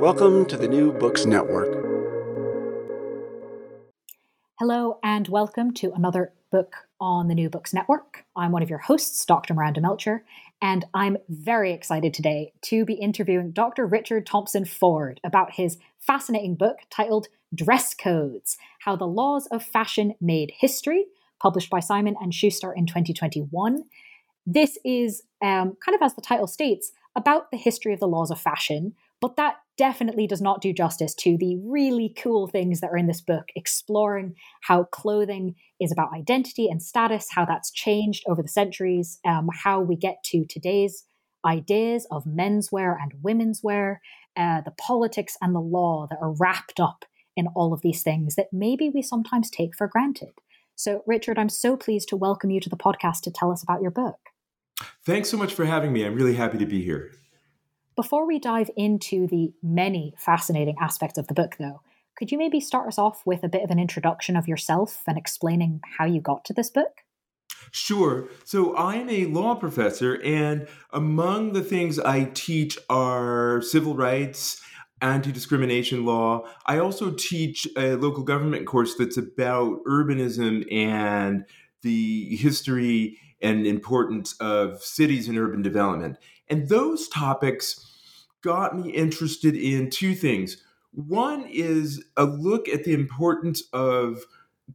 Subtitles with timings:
[0.00, 1.72] Welcome to the New Books Network.
[4.58, 8.26] Hello, and welcome to another book on the New Books Network.
[8.36, 9.54] I'm one of your hosts, Dr.
[9.54, 10.22] Miranda Melcher,
[10.60, 13.86] and I'm very excited today to be interviewing Dr.
[13.86, 20.14] Richard Thompson Ford about his fascinating book titled Dress Codes How the Laws of Fashion
[20.20, 21.06] Made History,
[21.40, 23.84] published by Simon and Schuster in 2021.
[24.44, 28.30] This is, um, kind of as the title states, about the history of the laws
[28.30, 32.90] of fashion, but that definitely does not do justice to the really cool things that
[32.90, 38.24] are in this book, exploring how clothing is about identity and status, how that's changed
[38.26, 41.04] over the centuries, um, how we get to today's
[41.44, 44.00] ideas of menswear and women's wear,
[44.36, 47.04] uh, the politics and the law that are wrapped up
[47.36, 50.32] in all of these things that maybe we sometimes take for granted.
[50.74, 53.82] So, Richard, I'm so pleased to welcome you to the podcast to tell us about
[53.82, 54.18] your book.
[55.04, 56.04] Thanks so much for having me.
[56.04, 57.12] I'm really happy to be here.
[57.96, 61.80] Before we dive into the many fascinating aspects of the book, though,
[62.18, 65.16] could you maybe start us off with a bit of an introduction of yourself and
[65.16, 67.04] explaining how you got to this book?
[67.70, 68.28] Sure.
[68.44, 74.60] So I'm a law professor, and among the things I teach are civil rights,
[75.00, 76.46] anti discrimination law.
[76.66, 81.46] I also teach a local government course that's about urbanism and
[81.80, 86.18] the history and importance of cities and urban development.
[86.48, 87.95] And those topics
[88.46, 90.56] got me interested in two things.
[90.92, 94.24] One is a look at the importance of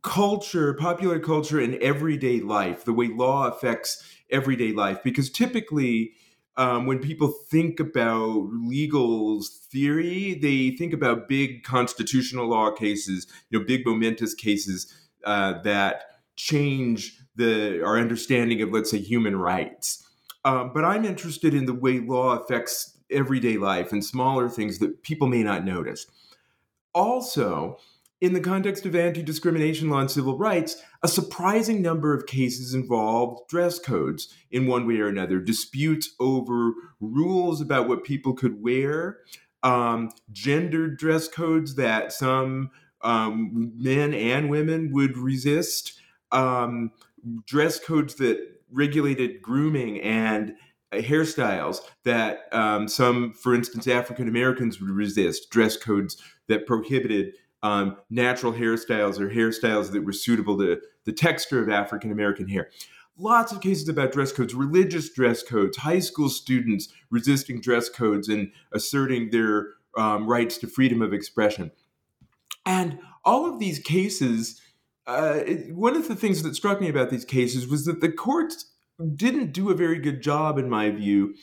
[0.03, 4.99] culture, popular culture, in everyday life, the way law affects everyday life.
[5.03, 6.11] Because typically,
[6.57, 13.57] um, when people think about legal theory, they think about big constitutional law cases, you
[13.57, 14.93] know, big momentous cases
[15.23, 16.03] uh, that
[16.35, 20.05] change the our understanding of, let's say, human rights.
[20.43, 25.03] Um, but I'm interested in the way law affects everyday life and smaller things that
[25.03, 26.07] people may not notice.
[26.93, 27.77] Also,
[28.21, 32.73] in the context of anti discrimination law and civil rights, a surprising number of cases
[32.73, 38.61] involved dress codes in one way or another, disputes over rules about what people could
[38.61, 39.19] wear,
[39.63, 42.69] um, gendered dress codes that some
[43.01, 45.99] um, men and women would resist,
[46.31, 46.91] um,
[47.47, 48.37] dress codes that
[48.71, 50.55] regulated grooming and
[50.93, 57.97] hairstyles that um, some, for instance, African Americans would resist, dress codes that prohibited um,
[58.09, 62.69] natural hairstyles or hairstyles that were suitable to the texture of African American hair.
[63.17, 68.29] Lots of cases about dress codes, religious dress codes, high school students resisting dress codes
[68.29, 71.71] and asserting their um, rights to freedom of expression.
[72.65, 74.61] And all of these cases
[75.07, 75.39] uh,
[75.71, 78.65] one of the things that struck me about these cases was that the courts
[79.15, 81.35] didn't do a very good job, in my view,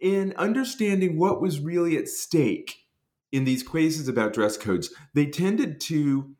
[0.00, 2.86] in understanding what was really at stake
[3.32, 4.92] in these cases about dress codes.
[5.14, 6.34] They tended to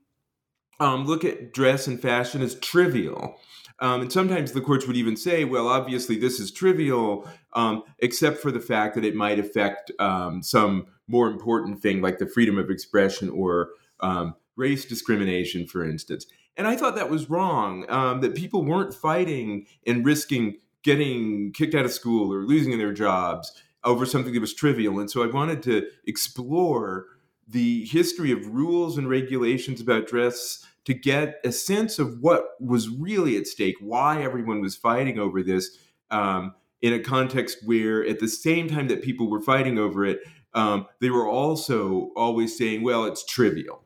[0.80, 3.38] um, look at dress and fashion as trivial.
[3.80, 8.38] Um, and sometimes the courts would even say, well, obviously this is trivial, um, except
[8.38, 12.58] for the fact that it might affect um, some more important thing like the freedom
[12.58, 13.70] of expression or
[14.00, 16.26] um, race discrimination, for instance.
[16.56, 21.74] And I thought that was wrong, um, that people weren't fighting and risking getting kicked
[21.74, 25.00] out of school or losing their jobs over something that was trivial.
[25.00, 27.06] And so I wanted to explore
[27.48, 32.88] the history of rules and regulations about dress to get a sense of what was
[32.88, 35.76] really at stake, why everyone was fighting over this
[36.10, 40.20] um, in a context where, at the same time that people were fighting over it,
[40.54, 43.85] um, they were also always saying, well, it's trivial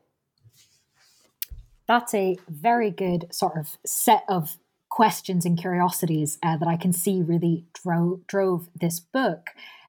[1.91, 4.55] that's a very good sort of set of
[4.89, 9.47] questions and curiosities uh, that I can see really dro- drove this book,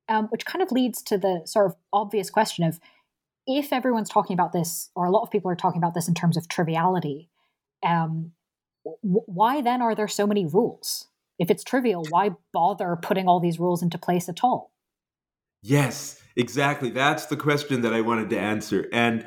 [0.09, 2.81] um, which kind of leads to the sort of obvious question of
[3.47, 6.15] if everyone's talking about this, or a lot of people are talking about this in
[6.15, 7.29] terms of triviality,
[7.85, 8.33] um,
[8.85, 11.07] w- why then are there so many rules?
[11.39, 14.73] If it's trivial, why bother putting all these rules into place at all?
[15.63, 16.91] Yes, exactly.
[16.91, 18.89] That's the question that I wanted to answer.
[18.93, 19.25] And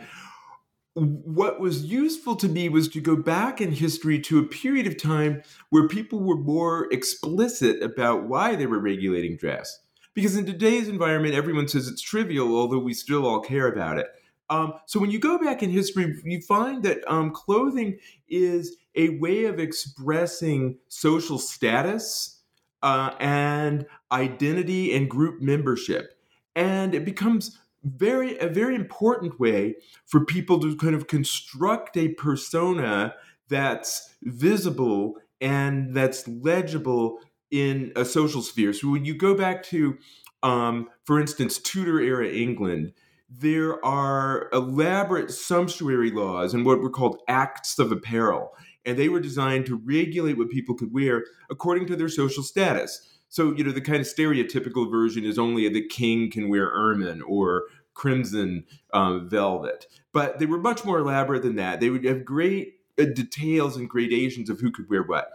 [0.95, 5.01] what was useful to me was to go back in history to a period of
[5.01, 9.81] time where people were more explicit about why they were regulating dress.
[10.13, 14.07] Because in today's environment, everyone says it's trivial, although we still all care about it.
[14.49, 17.97] Um, so when you go back in history, you find that um, clothing
[18.29, 22.39] is a way of expressing social status
[22.83, 26.17] uh, and identity and group membership.
[26.55, 32.09] And it becomes very a very important way for people to kind of construct a
[32.09, 33.13] persona
[33.47, 37.19] that's visible and that's legible
[37.51, 38.73] in a social sphere.
[38.73, 39.97] So when you go back to,
[40.43, 42.93] um, for instance, Tudor era England,
[43.29, 48.51] there are elaborate sumptuary laws and what were called acts of apparel.
[48.85, 53.14] And they were designed to regulate what people could wear according to their social status.
[53.29, 57.21] So, you know, the kind of stereotypical version is only the king can wear ermine
[57.21, 57.63] or
[57.93, 59.87] crimson um, velvet.
[60.13, 61.79] But they were much more elaborate than that.
[61.79, 65.29] They would have great uh, details and gradations of who could wear what.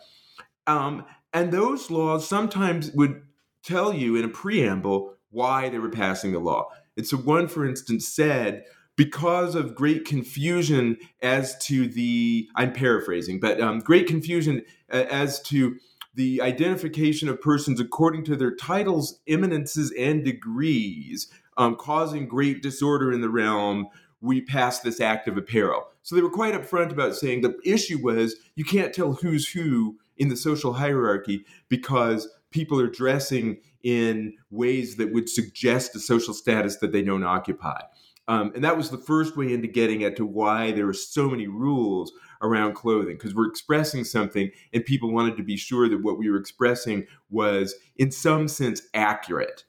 [0.67, 3.23] Um, and those laws sometimes would
[3.63, 6.69] tell you in a preamble why they were passing the law.
[6.97, 8.65] And so, one, for instance, said,
[8.97, 14.63] because of great confusion as to the, I'm paraphrasing, but um, great confusion
[14.93, 15.77] uh, as to
[16.15, 23.13] the identification of persons according to their titles, eminences, and degrees, um, causing great disorder
[23.13, 23.87] in the realm,
[24.21, 25.87] we passed this act of apparel.
[26.03, 29.99] So they were quite upfront about saying the issue was you can't tell who's who
[30.17, 36.35] in the social hierarchy because people are dressing in ways that would suggest a social
[36.35, 37.81] status that they don't occupy.
[38.29, 41.29] Um, and that was the first way into getting at to why there are so
[41.29, 42.13] many rules
[42.43, 46.31] around clothing because we're expressing something and people wanted to be sure that what we
[46.31, 49.65] were expressing was in some sense accurate.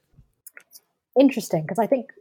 [1.19, 2.12] Interesting because i think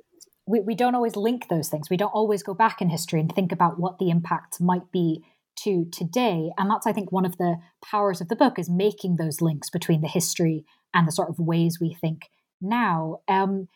[0.46, 1.88] we, we don't always link those things.
[1.88, 5.24] We don't always go back in history and think about what the impacts might be
[5.56, 9.16] to today and that's i think one of the powers of the book is making
[9.16, 10.64] those links between the history
[10.94, 12.30] and the sort of ways we think
[12.60, 13.20] now.
[13.28, 13.68] Um,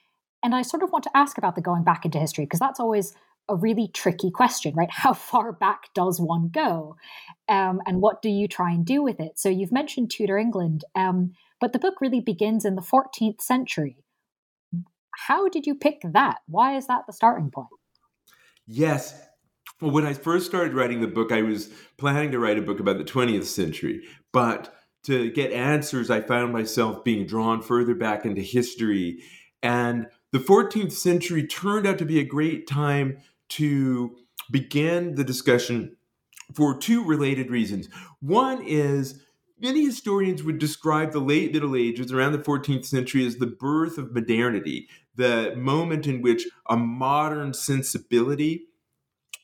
[0.43, 2.81] and i sort of want to ask about the going back into history because that's
[2.81, 3.15] always
[3.49, 4.88] a really tricky question, right?
[4.91, 6.96] How far back does one go?
[7.49, 9.38] Um, and what do you try and do with it?
[9.38, 14.05] So you've mentioned Tudor England, um, but the book really begins in the 14th century.
[15.26, 16.38] How did you pick that?
[16.46, 17.69] Why is that the starting point?
[18.67, 19.20] Yes.
[19.81, 22.81] Well, when I first started writing the book, I was planning to write a book
[22.81, 24.02] about the 20th century.
[24.32, 24.75] But
[25.05, 29.23] to get answers, I found myself being drawn further back into history.
[29.62, 33.19] And the 14th century turned out to be a great time
[33.50, 34.17] to
[34.50, 35.96] begin the discussion
[36.55, 37.88] for two related reasons.
[38.20, 39.23] One is
[39.61, 43.99] many historians would describe the late Middle Ages around the 14th century as the birth
[43.99, 48.67] of modernity, the moment in which a modern sensibility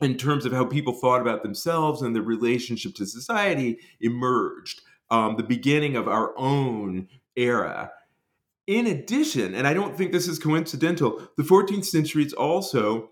[0.00, 4.81] in terms of how people thought about themselves and their relationship to society emerged,
[5.11, 7.91] um, the beginning of our own era.
[8.67, 13.11] In addition, and I don't think this is coincidental, the 14th century is also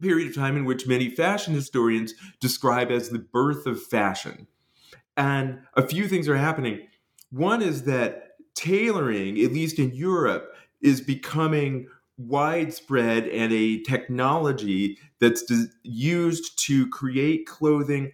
[0.00, 4.46] period of time in which many fashion historians describe as the birth of fashion.
[5.16, 6.88] And a few things are happening.
[7.30, 11.86] One is that tailoring, at least in Europe, is becoming
[12.18, 15.44] widespread and a technology that's
[15.82, 18.12] used to create clothing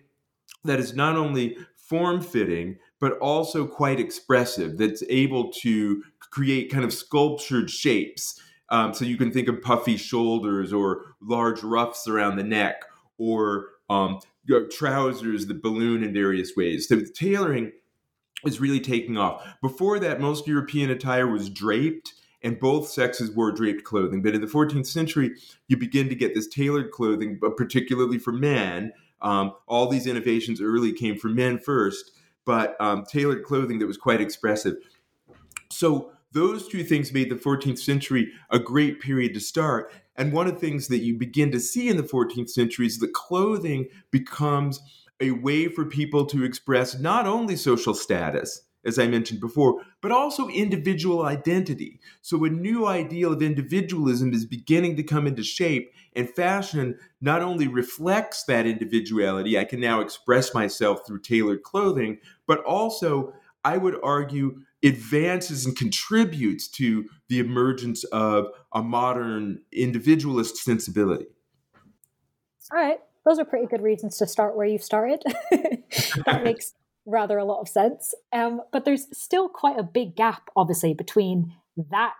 [0.64, 6.84] that is not only form fitting, but also quite expressive, that's able to create kind
[6.84, 12.36] of sculptured shapes um, so you can think of puffy shoulders or large ruffs around
[12.36, 12.84] the neck
[13.16, 14.20] or um,
[14.70, 16.88] trousers that balloon in various ways.
[16.88, 17.72] So tailoring
[18.44, 19.46] is really taking off.
[19.62, 24.22] Before that, most European attire was draped and both sexes wore draped clothing.
[24.22, 25.32] But in the 14th century,
[25.66, 28.92] you begin to get this tailored clothing, but particularly for men.
[29.20, 32.12] Um, all these innovations early came for men first,
[32.44, 34.76] but um, tailored clothing that was quite expressive.
[35.70, 39.92] So those two things made the 14th century a great period to start.
[40.16, 42.98] And one of the things that you begin to see in the 14th century is
[42.98, 44.80] that clothing becomes
[45.20, 50.12] a way for people to express not only social status, as I mentioned before, but
[50.12, 52.00] also individual identity.
[52.22, 57.42] So a new ideal of individualism is beginning to come into shape, and fashion not
[57.42, 63.32] only reflects that individuality, I can now express myself through tailored clothing, but also,
[63.68, 71.26] I would argue, advances and contributes to the emergence of a modern individualist sensibility.
[72.72, 72.98] All right.
[73.26, 75.22] Those are pretty good reasons to start where you've started.
[75.50, 76.72] that makes
[77.04, 78.14] rather a lot of sense.
[78.32, 81.52] Um, but there's still quite a big gap, obviously, between
[81.90, 82.14] that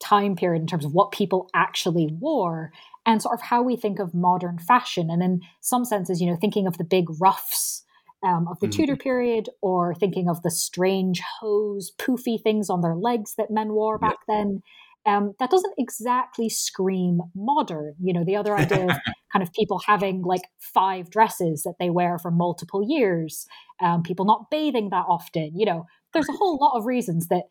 [0.00, 2.72] time period in terms of what people actually wore
[3.04, 5.10] and sort of how we think of modern fashion.
[5.10, 7.84] And in some senses, you know, thinking of the big ruffs
[8.24, 8.80] um, of the mm-hmm.
[8.80, 13.72] Tudor period or thinking of the strange hose, poofy things on their legs that men
[13.72, 14.36] wore back yep.
[14.38, 14.62] then.
[15.06, 17.94] Um, that doesn't exactly scream modern.
[18.02, 18.96] You know, the other idea of
[19.32, 23.46] kind of people having like five dresses that they wear for multiple years,
[23.80, 25.52] um, people not bathing that often.
[25.54, 27.44] You know, there's a whole lot of reasons that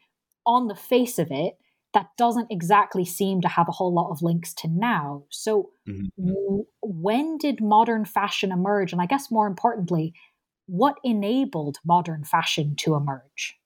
[0.45, 1.55] on the face of it,
[1.93, 5.23] that doesn't exactly seem to have a whole lot of links to now.
[5.29, 6.27] So, mm-hmm.
[6.27, 8.91] w- when did modern fashion emerge?
[8.91, 10.13] And I guess more importantly,
[10.67, 13.57] what enabled modern fashion to emerge?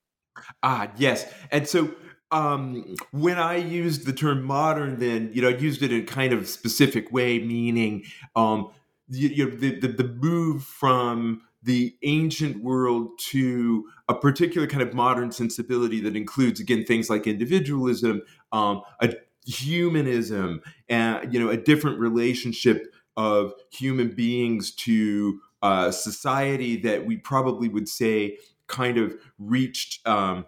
[0.64, 1.32] Ah, yes.
[1.52, 1.94] And so
[2.32, 6.06] um, when I used the term modern, then you know, I used it in a
[6.06, 8.04] kind of specific way, meaning
[8.36, 8.72] um,
[9.10, 14.82] you, you know, the, the, the move from the ancient world to a particular kind
[14.82, 19.14] of modern sensibility that includes again things like individualism, um, a
[19.46, 27.18] humanism, and you know, a different relationship of human beings to uh, society that we
[27.18, 28.38] probably would say
[28.68, 30.46] kind of reached um,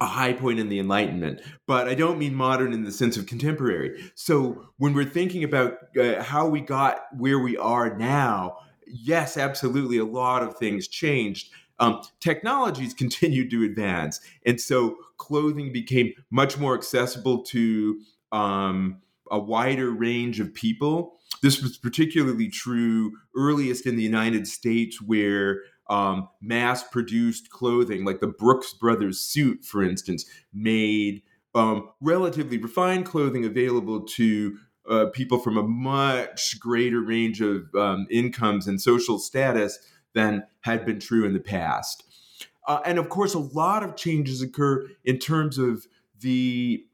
[0.00, 1.40] a high point in the Enlightenment.
[1.66, 4.00] But I don't mean modern in the sense of contemporary.
[4.14, 9.98] So when we're thinking about uh, how we got where we are now, yes, absolutely,
[9.98, 11.50] a lot of things changed.
[11.80, 18.00] Um, technologies continued to advance, and so clothing became much more accessible to
[18.32, 21.17] um, a wider range of people.
[21.42, 28.20] This was particularly true earliest in the United States, where um, mass produced clothing, like
[28.20, 31.22] the Brooks Brothers suit, for instance, made
[31.54, 38.06] um, relatively refined clothing available to uh, people from a much greater range of um,
[38.10, 39.78] incomes and social status
[40.14, 42.04] than had been true in the past.
[42.66, 45.86] Uh, and of course, a lot of changes occur in terms of
[46.20, 46.84] the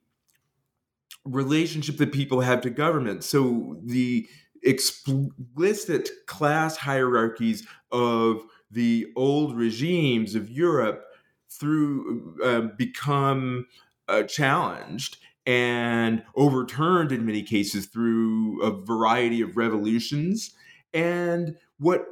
[1.24, 3.24] relationship that people have to government.
[3.24, 4.28] So the
[4.62, 11.04] explicit class hierarchies of the old regimes of Europe
[11.50, 13.66] through uh, become
[14.08, 20.54] uh, challenged and overturned in many cases through a variety of revolutions.
[20.92, 22.06] And what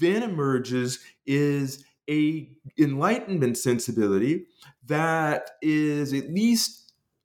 [0.00, 4.46] then emerges is a enlightenment sensibility
[4.86, 6.79] that is at least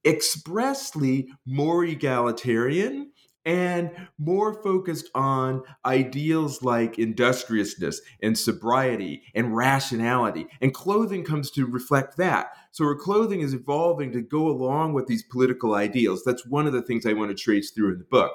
[0.06, 3.12] expressly more egalitarian
[3.46, 10.48] and more focused on ideals like industriousness and sobriety and rationality.
[10.62, 12.48] And clothing comes to reflect that.
[12.72, 16.24] So our clothing is evolving to go along with these political ideals.
[16.24, 18.32] That's one of the things I want to trace through in the book.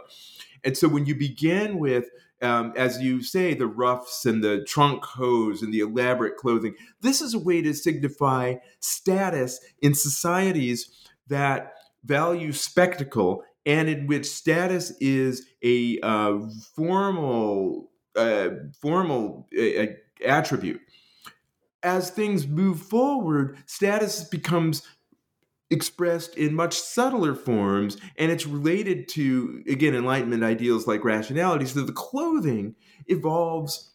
[0.62, 2.06] And so when you begin with
[2.42, 6.74] um, as you say, the ruffs and the trunk hose and the elaborate clothing.
[7.02, 10.90] This is a way to signify status in societies
[11.30, 16.38] that value spectacle and in which status is a uh,
[16.74, 18.48] formal uh,
[18.80, 19.86] formal uh,
[20.24, 20.80] attribute.
[21.82, 24.82] As things move forward, status becomes
[25.70, 31.66] expressed in much subtler forms, and it's related to again enlightenment ideals like rationality.
[31.66, 32.74] So the clothing
[33.06, 33.92] evolves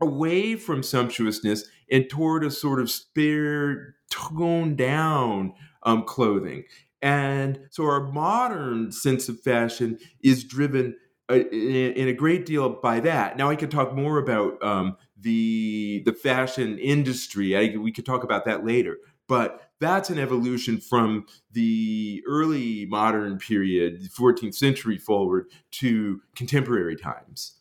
[0.00, 6.64] away from sumptuousness and toward a sort of spare, toned down um, clothing.
[7.02, 10.96] And so our modern sense of fashion is driven
[11.30, 13.36] uh, in, a great deal by that.
[13.36, 17.56] Now I could talk more about um, the the fashion industry.
[17.56, 18.98] I, we could talk about that later.
[19.28, 27.59] But that's an evolution from the early modern period, 14th century forward to contemporary times.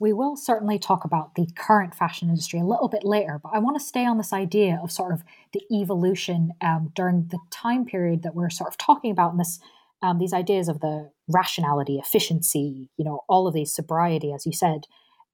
[0.00, 3.58] We will certainly talk about the current fashion industry a little bit later, but I
[3.58, 7.84] want to stay on this idea of sort of the evolution um, during the time
[7.84, 9.60] period that we're sort of talking about in this.
[10.02, 14.52] Um, these ideas of the rationality, efficiency, you know, all of these sobriety, as you
[14.52, 14.86] said,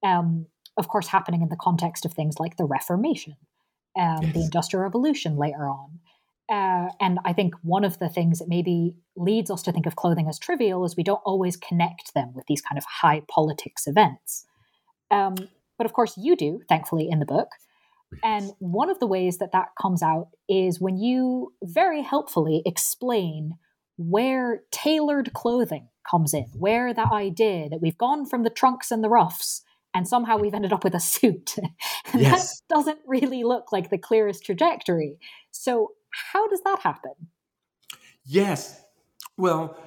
[0.03, 0.47] um,
[0.77, 3.37] of course, happening in the context of things like the Reformation,
[3.97, 4.33] um, yes.
[4.33, 5.99] the Industrial Revolution later on.
[6.49, 9.95] Uh, and I think one of the things that maybe leads us to think of
[9.95, 13.87] clothing as trivial is we don't always connect them with these kind of high politics
[13.87, 14.46] events.
[15.11, 15.35] Um,
[15.77, 17.49] but of course, you do, thankfully, in the book.
[18.23, 23.57] And one of the ways that that comes out is when you very helpfully explain
[23.97, 29.03] where tailored clothing comes in, where that idea that we've gone from the trunks and
[29.03, 31.55] the ruffs and somehow we've ended up with a suit.
[32.13, 32.61] and yes.
[32.69, 35.17] that doesn't really look like the clearest trajectory.
[35.51, 35.93] So,
[36.33, 37.11] how does that happen?
[38.23, 38.81] Yes.
[39.37, 39.77] Well,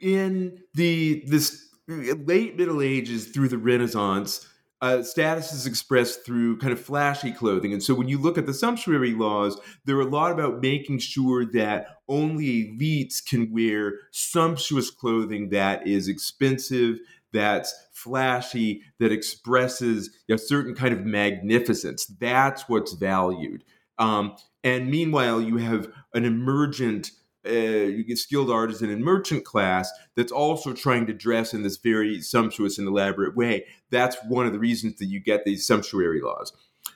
[0.00, 4.46] in the this late Middle Ages through the Renaissance,
[4.80, 7.72] uh, status is expressed through kind of flashy clothing.
[7.72, 11.46] And so when you look at the sumptuary laws, they're a lot about making sure
[11.52, 16.98] that only elites can wear sumptuous clothing that is expensive,
[17.32, 22.06] that's flashy, that expresses a certain kind of magnificence.
[22.06, 23.64] That's what's valued.
[23.98, 27.12] Um, and meanwhile, you have an emergent
[27.46, 31.76] uh, you get skilled artisan and merchant class that's also trying to dress in this
[31.76, 33.66] very sumptuous and elaborate way.
[33.90, 36.52] That's one of the reasons that you get these sumptuary laws.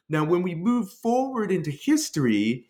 [0.09, 2.67] Now, when we move forward into history,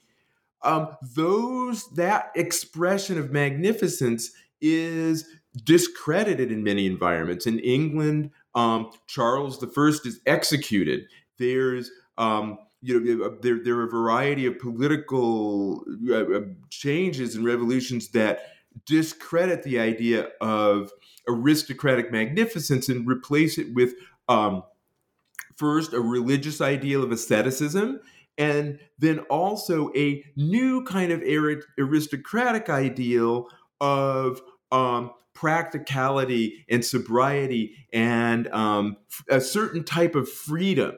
[0.63, 5.25] um, those that expression of magnificence is
[5.65, 7.47] discredited in many environments.
[7.47, 11.07] In England, um, Charles I is executed.
[11.39, 17.35] There's um, you know uh, there there are a variety of political uh, uh, changes
[17.35, 18.41] and revolutions that
[18.87, 20.91] discredit the idea of
[21.29, 23.95] aristocratic magnificence and replace it with
[24.29, 24.63] um,
[25.57, 28.01] first a religious ideal of asceticism
[28.39, 31.23] and then also a new kind of
[31.79, 33.49] aristocratic ideal
[33.81, 34.41] of
[34.73, 38.97] um, practicality and sobriety and um,
[39.29, 40.93] a certain type of freedom.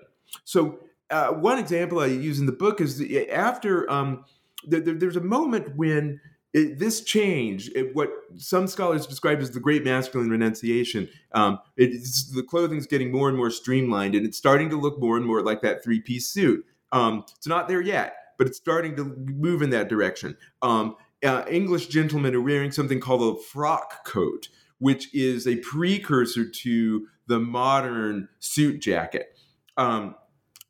[0.44, 0.78] So
[1.12, 4.24] uh, one example I use in the book is the, after um,
[4.66, 6.20] the, the, there's a moment when
[6.54, 12.44] it, this change, it, what some scholars describe as the great masculine renunciation, um, the
[12.48, 15.62] clothing's getting more and more streamlined, and it's starting to look more and more like
[15.62, 16.64] that three piece suit.
[16.92, 20.36] Um, it's not there yet, but it's starting to move in that direction.
[20.60, 26.48] Um, uh, English gentlemen are wearing something called a frock coat, which is a precursor
[26.48, 29.38] to the modern suit jacket.
[29.76, 30.16] Um,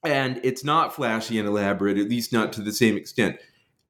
[0.04, 3.36] and it's not flashy and elaborate, at least not to the same extent.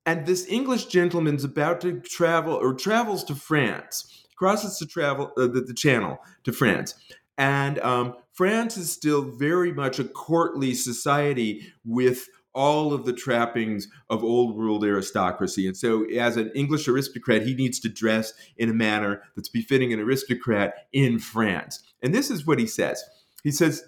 [0.04, 5.46] And this English gentleman's about to travel or travels to France, crosses the travel uh,
[5.46, 6.94] the, the, channel to France,
[7.38, 13.88] and um, France is still very much a courtly society with all of the trappings
[14.10, 15.66] of old world aristocracy.
[15.66, 19.92] And so, as an English aristocrat, he needs to dress in a manner that's befitting
[19.92, 21.80] an aristocrat in France.
[22.02, 23.02] And this is what he says.
[23.42, 23.84] He says,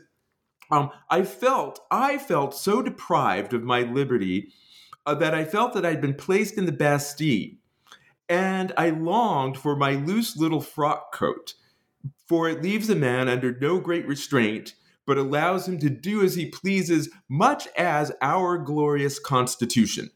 [0.71, 4.53] um, I felt I felt so deprived of my liberty
[5.07, 7.57] uh, that I felt that I'd been placed in the Bastille,
[8.29, 11.55] and I longed for my loose little frock coat,
[12.27, 14.75] for it leaves a man under no great restraint,
[15.07, 20.11] but allows him to do as he pleases, much as our glorious Constitution.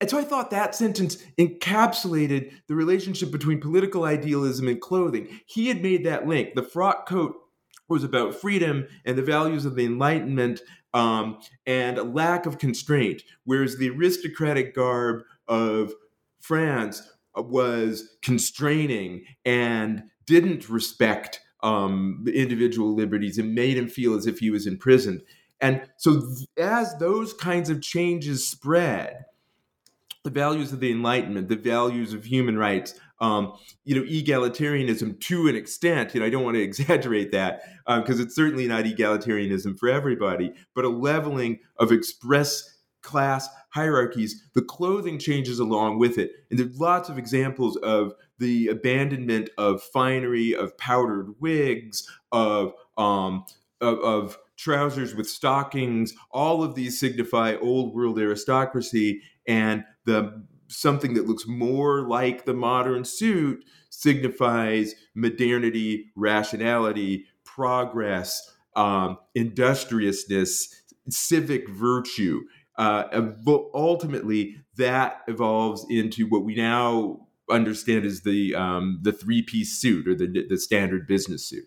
[0.00, 5.28] And so I thought that sentence encapsulated the relationship between political idealism and clothing.
[5.46, 6.56] He had made that link.
[6.56, 7.36] The frock coat
[7.92, 10.60] was about freedom and the values of the Enlightenment
[10.94, 15.92] um, and a lack of constraint, whereas the aristocratic garb of
[16.40, 17.02] France
[17.36, 24.50] was constraining and didn't respect um, individual liberties and made him feel as if he
[24.50, 25.22] was imprisoned.
[25.60, 26.22] And so,
[26.58, 29.24] as those kinds of changes spread,
[30.24, 33.54] the values of the Enlightenment, the values of human rights, um,
[33.84, 36.12] you know, egalitarianism to an extent.
[36.12, 39.88] You know, I don't want to exaggerate that because um, it's certainly not egalitarianism for
[39.88, 44.42] everybody, but a leveling of express class hierarchies.
[44.54, 49.82] The clothing changes along with it, and there's lots of examples of the abandonment of
[49.82, 53.44] finery, of powdered wigs, of um,
[53.80, 56.12] of, of trousers with stockings.
[56.30, 62.54] All of these signify old world aristocracy and the something that looks more like the
[62.54, 72.42] modern suit signifies modernity, rationality, progress, um, industriousness, civic virtue.
[72.76, 73.04] Uh,
[73.74, 80.08] ultimately, that evolves into what we now understand as the um, the three piece suit
[80.08, 81.66] or the the standard business suit.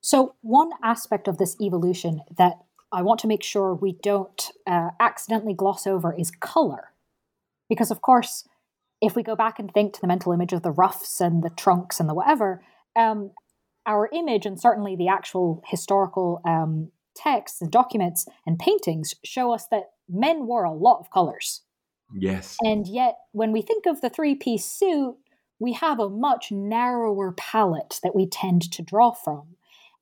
[0.00, 2.58] So, one aspect of this evolution that
[2.92, 6.92] I want to make sure we don't uh, accidentally gloss over is color.
[7.68, 8.46] Because, of course,
[9.00, 11.50] if we go back and think to the mental image of the ruffs and the
[11.50, 12.62] trunks and the whatever,
[12.96, 13.30] um,
[13.86, 19.66] our image and certainly the actual historical um, texts and documents and paintings show us
[19.70, 21.62] that men wore a lot of colors.
[22.14, 22.56] Yes.
[22.62, 25.16] And yet, when we think of the three piece suit,
[25.58, 29.56] we have a much narrower palette that we tend to draw from.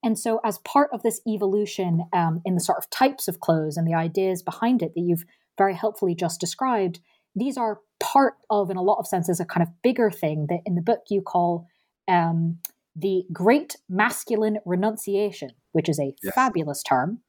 [0.05, 3.76] And so, as part of this evolution um, in the sort of types of clothes
[3.76, 5.24] and the ideas behind it that you've
[5.59, 7.00] very helpfully just described,
[7.37, 10.61] these are part of, in a lot of senses, a kind of bigger thing that
[10.64, 11.68] in the book you call
[12.09, 12.59] um,
[12.96, 16.35] the Great Masculine Renunciation, which is a yes.
[16.35, 17.20] fabulous term.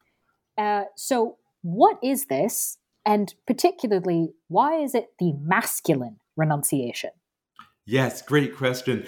[0.57, 2.77] Uh, so, what is this?
[3.05, 7.11] And particularly, why is it the masculine renunciation?
[7.85, 9.05] Yes, great question.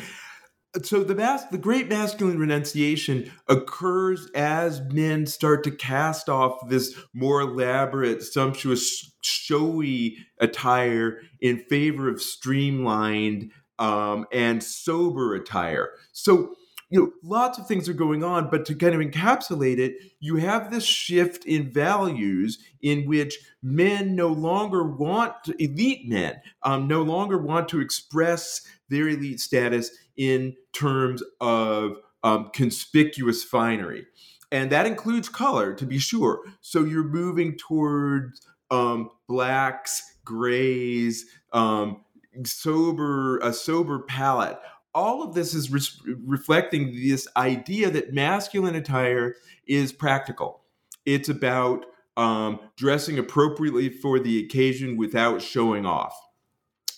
[0.84, 6.96] So the mas- the great masculine renunciation occurs as men start to cast off this
[7.14, 15.90] more elaborate sumptuous showy attire in favor of streamlined um, and sober attire.
[16.12, 16.56] So
[16.90, 20.38] you know lots of things are going on but to kind of encapsulate it you
[20.38, 27.04] have this shift in values in which men no longer want elite men um, no
[27.04, 34.06] longer want to express their elite status in terms of um, conspicuous finery.
[34.52, 36.42] And that includes color, to be sure.
[36.60, 42.04] So you're moving towards um, blacks, grays, um,
[42.44, 44.60] sober, a sober palette.
[44.94, 49.36] All of this is re- reflecting this idea that masculine attire
[49.68, 50.64] is practical.
[51.06, 51.86] It's about
[52.18, 56.20] um, dressing appropriately for the occasion without showing off.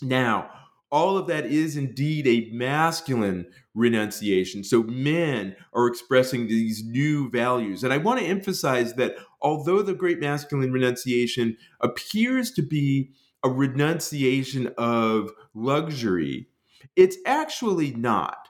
[0.02, 0.50] Now,
[0.92, 4.64] all of that is indeed a masculine renunciation.
[4.64, 7.84] So men are expressing these new values.
[7.84, 13.12] And I want to emphasize that although the great masculine renunciation appears to be
[13.44, 16.50] a renunciation of luxury,
[16.96, 18.50] it's actually not.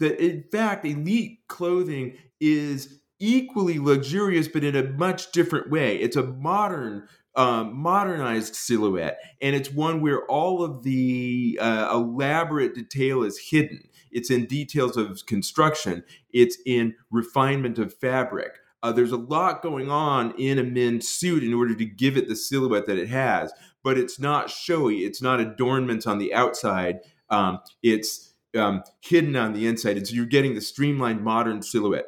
[0.00, 5.96] That in fact, elite clothing is equally luxurious, but in a much different way.
[5.96, 12.74] It's a modern um, modernized silhouette, and it's one where all of the uh, elaborate
[12.74, 13.88] detail is hidden.
[14.10, 16.04] It's in details of construction.
[16.32, 18.52] It's in refinement of fabric.
[18.82, 22.28] Uh, there's a lot going on in a men's suit in order to give it
[22.28, 24.98] the silhouette that it has, but it's not showy.
[24.98, 27.00] It's not adornments on the outside.
[27.30, 29.96] Um, it's um, hidden on the inside.
[29.96, 32.06] And so you're getting the streamlined modern silhouette.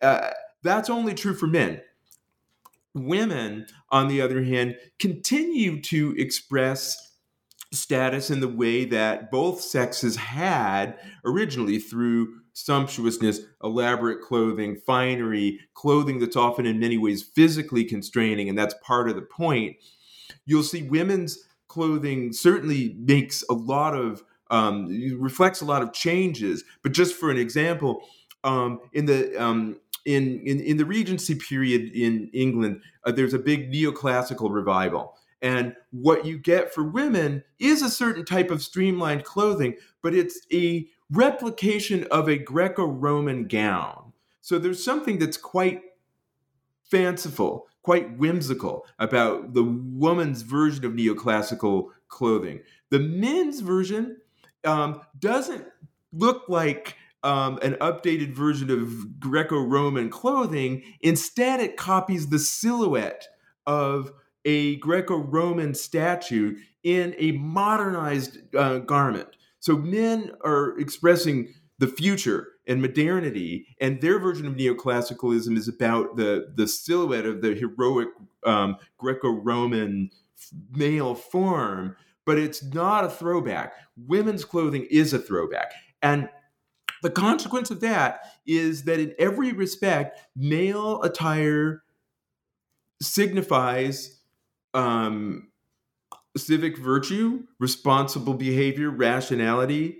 [0.00, 0.30] Uh,
[0.62, 1.82] that's only true for men.
[2.94, 7.12] Women, on the other hand, continue to express
[7.72, 16.20] status in the way that both sexes had originally through sumptuousness, elaborate clothing, finery, clothing
[16.20, 19.76] that's often in many ways physically constraining, and that's part of the point.
[20.46, 24.86] You'll see women's clothing certainly makes a lot of um,
[25.18, 26.62] reflects a lot of changes.
[26.82, 28.06] But just for an example,
[28.44, 33.38] um, in the um, in, in, in the Regency period in England, uh, there's a
[33.38, 35.16] big neoclassical revival.
[35.42, 40.40] And what you get for women is a certain type of streamlined clothing, but it's
[40.52, 44.12] a replication of a Greco Roman gown.
[44.40, 45.82] So there's something that's quite
[46.84, 52.60] fanciful, quite whimsical about the woman's version of neoclassical clothing.
[52.90, 54.18] The men's version
[54.64, 55.66] um, doesn't
[56.12, 60.82] look like um, an updated version of Greco Roman clothing.
[61.00, 63.26] Instead, it copies the silhouette
[63.66, 64.12] of
[64.44, 69.28] a Greco Roman statue in a modernized uh, garment.
[69.58, 76.16] So men are expressing the future and modernity, and their version of neoclassicalism is about
[76.16, 78.08] the, the silhouette of the heroic
[78.44, 80.10] um, Greco Roman
[80.70, 83.72] male form, but it's not a throwback.
[83.96, 85.72] Women's clothing is a throwback.
[86.02, 86.28] And
[87.04, 91.82] the consequence of that is that in every respect, male attire
[93.02, 94.20] signifies
[94.72, 95.48] um,
[96.34, 99.98] civic virtue, responsible behavior, rationality,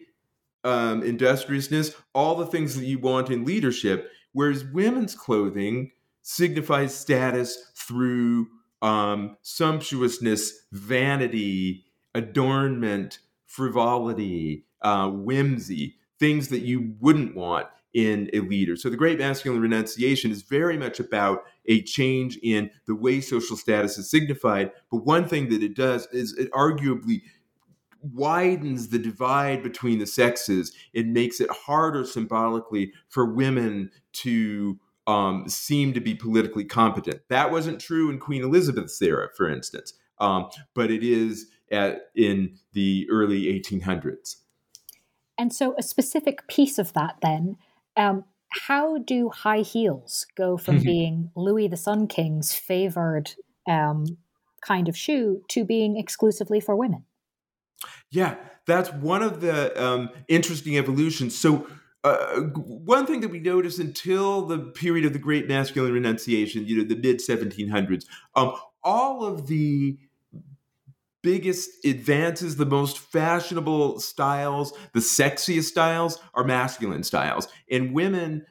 [0.65, 4.11] um, industriousness, all the things that you want in leadership.
[4.33, 5.91] Whereas women's clothing
[6.23, 8.47] signifies status through
[8.81, 18.77] um, sumptuousness, vanity, adornment, frivolity, uh, whimsy things that you wouldn't want in a leader.
[18.77, 23.57] So the great masculine renunciation is very much about a change in the way social
[23.57, 24.73] status is signified.
[24.91, 27.23] But one thing that it does is it arguably
[28.13, 30.73] widens the divide between the sexes.
[30.93, 37.21] It makes it harder symbolically for women to um, seem to be politically competent.
[37.29, 42.57] That wasn't true in Queen Elizabeth's era, for instance, um, but it is at, in
[42.73, 44.37] the early 1800s.
[45.39, 47.57] And so, a specific piece of that then,
[47.97, 48.25] um,
[48.67, 50.85] how do high heels go from mm-hmm.
[50.85, 53.33] being Louis the Sun King's favored
[53.69, 54.19] um,
[54.61, 57.05] kind of shoe to being exclusively for women?
[58.11, 61.37] Yeah, that's one of the um, interesting evolutions.
[61.37, 61.67] So,
[62.05, 66.77] uh, one thing that we notice until the period of the Great Masculine Renunciation, you
[66.77, 68.05] know, the mid 1700s,
[68.37, 69.99] um, all of the
[71.25, 77.49] biggest advances, the most fashionable styles, the sexiest styles are masculine styles.
[77.71, 78.47] And women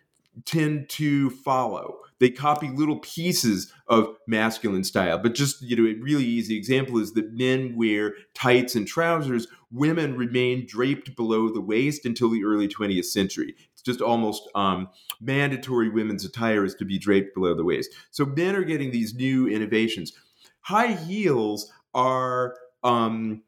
[0.45, 1.99] tend to follow.
[2.19, 5.17] they copy little pieces of masculine style.
[5.17, 9.45] But just, you know, a really easy example is that men wear tights and trousers.
[9.71, 13.55] Women remain draped below the waist until the early 20th century.
[13.73, 14.87] It's just almost um,
[15.19, 17.93] mandatory women's attire is to be draped below the waist.
[18.11, 20.13] So men are getting these new innovations.
[20.61, 23.43] High heels are um,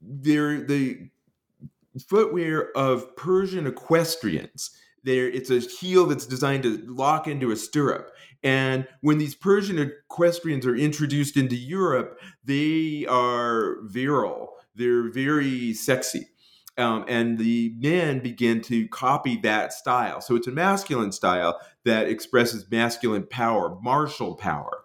[0.00, 1.10] they're the
[2.08, 4.70] footwear of Persian equestrians.
[5.04, 8.10] There it's a heel that's designed to lock into a stirrup.
[8.42, 14.54] And when these persian equestrians are introduced into europe they are virile.
[14.74, 16.28] They're very sexy.
[16.76, 20.20] Um, and the men begin to copy that style.
[20.20, 24.84] So it's a masculine style that expresses masculine power martial power.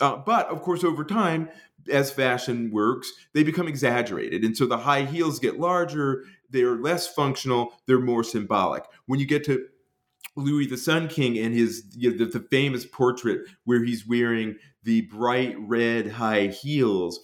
[0.00, 1.48] Uh, but of course over time
[1.90, 4.44] as fashion works, they become exaggerated.
[4.44, 8.84] And so the high heels get larger they're less functional, they're more symbolic.
[9.06, 9.66] When you get to
[10.36, 14.56] Louis the Sun King and his you know, the, the famous portrait where he's wearing
[14.84, 17.20] the bright red high heels,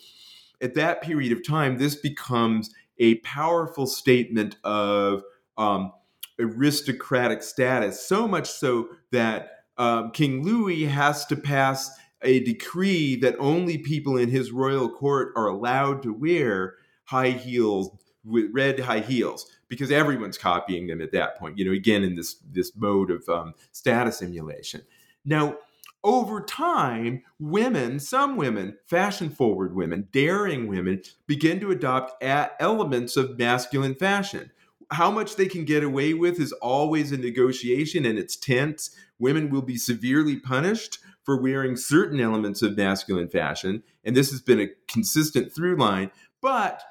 [0.61, 5.23] at that period of time, this becomes a powerful statement of
[5.57, 5.93] um,
[6.41, 11.91] aristocratic status, so much so that um, King Louis has to pass
[12.23, 17.91] a decree that only people in his royal court are allowed to wear high heels
[18.25, 21.59] with red high heels because everyone's copying them at that point.
[21.59, 24.83] You know, again in this this mode of um, status emulation.
[25.25, 25.59] Now,
[26.05, 33.39] over time, women, some women, fashion forward women, daring women, begin to adopt elements of
[33.39, 34.53] masculine fashion.
[34.91, 38.95] How much they can get away with is always a negotiation and it's tense.
[39.19, 43.83] Women will be severely punished for wearing certain elements of masculine fashion.
[44.03, 46.11] And this has been a consistent through line.
[46.41, 46.83] But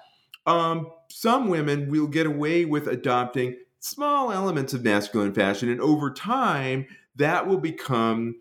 [0.46, 6.14] um, some women will get away with adopting small elements of masculine fashion, and over
[6.14, 8.36] time, that will become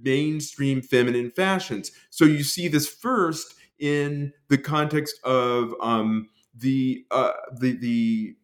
[0.00, 1.90] mainstream feminine fashions.
[2.10, 8.36] So you see this first in the context of um, the uh, the the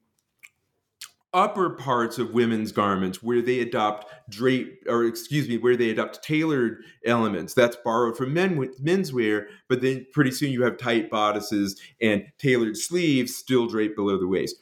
[1.35, 6.23] upper parts of women's garments where they adopt drape or excuse me where they adopt
[6.23, 7.53] tailored elements.
[7.53, 12.25] That's borrowed from men with menswear but then pretty soon you have tight bodices and
[12.39, 14.57] tailored sleeves still draped below the waist.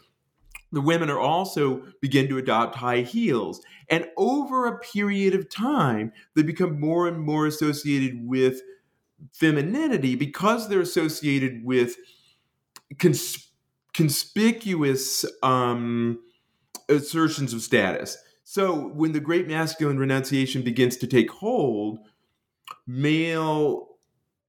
[0.72, 6.12] The women are also begin to adopt high heels and over a period of time
[6.34, 8.60] they become more and more associated with
[9.32, 11.96] femininity because they're associated with
[12.98, 13.50] cons-
[13.94, 16.18] conspicuous um,
[16.88, 18.18] assertions of status.
[18.44, 21.98] So when the great masculine renunciation begins to take hold,
[22.86, 23.88] male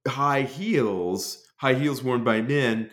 [0.07, 2.91] high heels, high heels worn by men,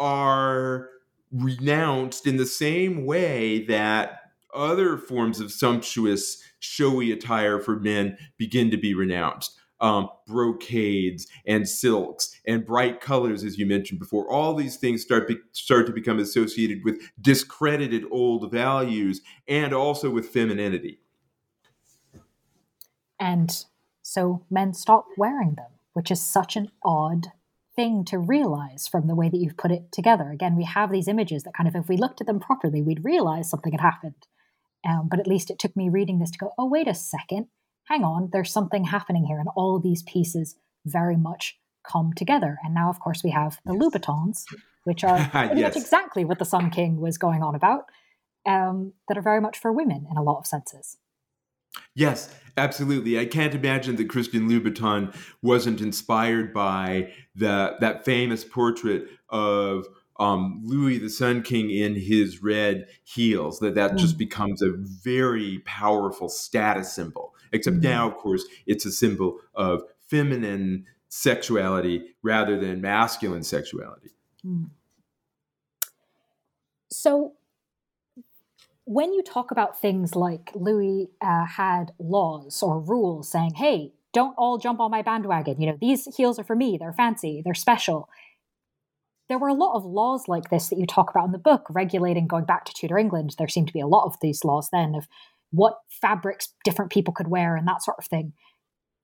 [0.00, 0.88] are
[1.30, 4.20] renounced in the same way that
[4.54, 11.68] other forms of sumptuous, showy attire for men begin to be renounced um, brocades and
[11.68, 14.30] silks and bright colors, as you mentioned before.
[14.32, 20.08] All these things start be, start to become associated with discredited old values and also
[20.08, 21.00] with femininity.
[23.18, 23.64] And
[24.02, 27.32] so men stop wearing them, which is such an odd
[27.74, 30.30] thing to realize from the way that you've put it together.
[30.30, 33.04] Again, we have these images that kind of, if we looked at them properly, we'd
[33.04, 34.26] realize something had happened.
[34.86, 37.46] Um, but at least it took me reading this to go, oh, wait a second
[37.84, 39.38] hang on, there's something happening here.
[39.38, 42.58] And all these pieces very much come together.
[42.64, 43.82] And now, of course, we have the yes.
[43.82, 44.44] Louboutins,
[44.84, 45.74] which are pretty yes.
[45.74, 47.84] much exactly what the Sun King was going on about,
[48.46, 50.98] um, that are very much for women in a lot of senses.
[51.94, 53.18] Yes, absolutely.
[53.18, 59.86] I can't imagine that Christian Louboutin wasn't inspired by the that famous portrait of
[60.18, 63.58] um, Louis the Sun King in his red heels.
[63.60, 63.98] That that mm.
[63.98, 67.31] just becomes a very powerful status symbol.
[67.52, 67.84] Except mm-hmm.
[67.84, 74.10] now, of course, it's a symbol of feminine sexuality rather than masculine sexuality.
[74.44, 74.70] Mm.
[76.90, 77.34] So,
[78.84, 84.34] when you talk about things like Louis uh, had laws or rules saying, hey, don't
[84.36, 87.54] all jump on my bandwagon, you know, these heels are for me, they're fancy, they're
[87.54, 88.08] special.
[89.28, 91.66] There were a lot of laws like this that you talk about in the book,
[91.70, 93.36] regulating going back to Tudor England.
[93.38, 95.08] There seemed to be a lot of these laws then of
[95.52, 98.32] what fabrics different people could wear and that sort of thing.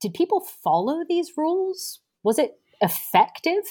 [0.00, 2.00] Did people follow these rules?
[2.22, 3.64] Was it effective?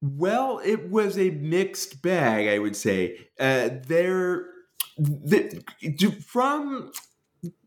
[0.00, 3.18] Well, it was a mixed bag, I would say.
[3.38, 4.46] Uh, there,
[4.98, 5.62] the,
[6.26, 6.90] from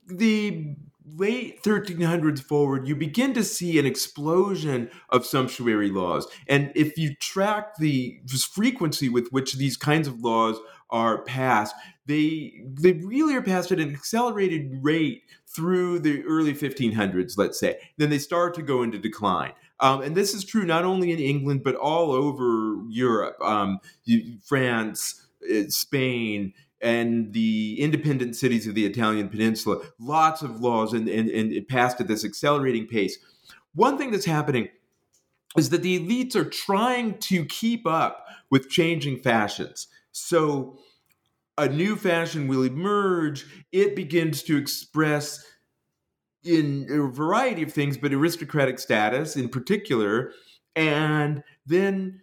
[0.08, 0.76] the
[1.16, 6.28] late 1300s forward, you begin to see an explosion of sumptuary laws.
[6.48, 8.20] And if you track the
[8.52, 10.58] frequency with which these kinds of laws
[10.90, 17.38] are passed, they they really are passed at an accelerated rate through the early 1500s,
[17.38, 17.80] let's say.
[17.98, 19.54] Then they start to go into decline.
[19.80, 23.80] Um, and this is true not only in England, but all over Europe, um,
[24.44, 29.82] France, uh, Spain, and the independent cities of the Italian peninsula.
[30.00, 33.18] Lots of laws and, and, and it passed at this accelerating pace.
[33.74, 34.70] One thing that's happening
[35.58, 39.88] is that the elites are trying to keep up with changing fashions.
[40.12, 40.78] So
[41.58, 43.46] a new fashion will emerge.
[43.72, 45.46] It begins to express
[46.44, 50.32] in a variety of things, but aristocratic status in particular,
[50.76, 52.22] and then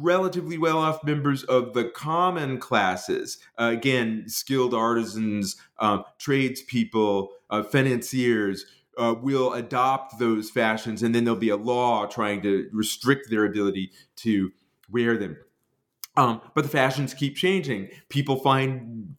[0.00, 7.62] relatively well off members of the common classes, uh, again, skilled artisans, um, tradespeople, uh,
[7.62, 8.64] financiers.
[8.96, 13.44] Uh, will adopt those fashions, and then there'll be a law trying to restrict their
[13.44, 14.50] ability to
[14.90, 15.36] wear them.
[16.18, 17.90] Um, but the fashions keep changing.
[18.08, 19.14] People find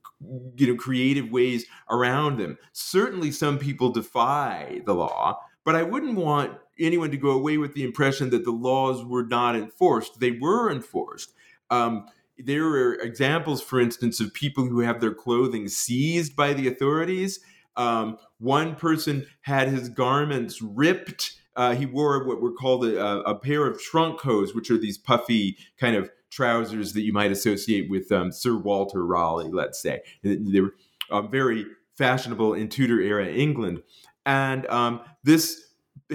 [0.57, 2.57] you know creative ways around them.
[2.73, 7.73] Certainly, some people defy the law, but I wouldn't want anyone to go away with
[7.73, 10.19] the impression that the laws were not enforced.
[10.19, 11.31] They were enforced.
[11.69, 12.05] Um,
[12.37, 17.39] there are examples, for instance, of people who have their clothing seized by the authorities.
[17.77, 21.33] Um, one person had his garments ripped.
[21.55, 24.97] Uh, he wore what were called a, a, pair of trunk hose, which are these
[24.97, 30.01] puffy kind of trousers that you might associate with um, Sir Walter Raleigh, let's say.
[30.23, 30.75] They were
[31.11, 31.65] um, very
[31.97, 33.81] fashionable in Tudor era England.
[34.25, 35.65] And um, this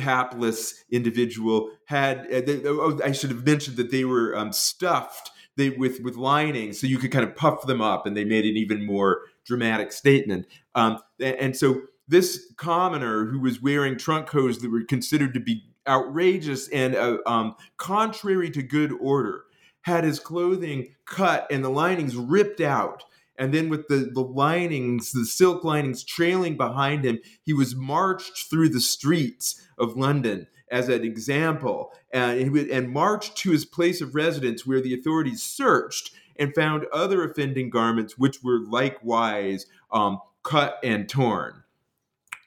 [0.00, 5.30] hapless individual had, uh, they, oh, I should have mentioned that they were um, stuffed
[5.56, 8.44] they, with, with lining so you could kind of puff them up and they made
[8.44, 10.46] an even more dramatic statement.
[10.74, 15.62] Um, and so this commoner who was wearing trunk hose that were considered to be
[15.86, 19.44] outrageous and uh, um, contrary to good order
[19.84, 23.04] had his clothing cut and the linings ripped out.
[23.36, 28.48] And then, with the, the linings, the silk linings trailing behind him, he was marched
[28.48, 34.14] through the streets of London as an example and, and marched to his place of
[34.14, 40.78] residence where the authorities searched and found other offending garments which were likewise um, cut
[40.82, 41.64] and torn.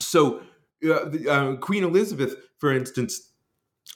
[0.01, 0.39] So,
[0.83, 3.31] uh, the, uh, Queen Elizabeth, for instance,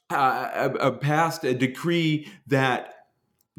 [0.09, 3.00] uh, uh passed a decree that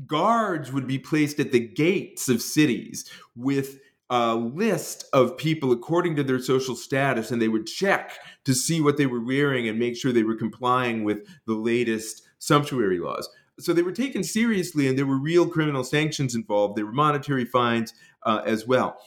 [0.06, 3.78] guards would be placed at the gates of cities with
[4.10, 8.12] a list of people according to their social status, and they would check
[8.44, 12.22] to see what they were wearing and make sure they were complying with the latest
[12.38, 13.28] sumptuary laws.
[13.58, 16.76] So they were taken seriously, and there were real criminal sanctions involved.
[16.76, 18.98] There were monetary fines uh, as well.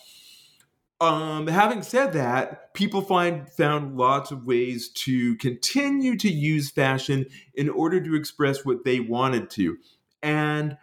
[1.02, 7.26] Um, having said that, people find found lots of ways to continue to use fashion
[7.54, 9.78] in order to express what they wanted to.
[10.24, 10.78] And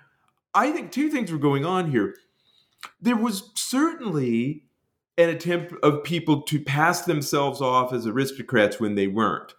[0.55, 2.17] I think two things were going on here.
[3.01, 4.65] There was certainly
[5.19, 9.55] an attempt of people to pass themselves off as aristocrats when they weren't.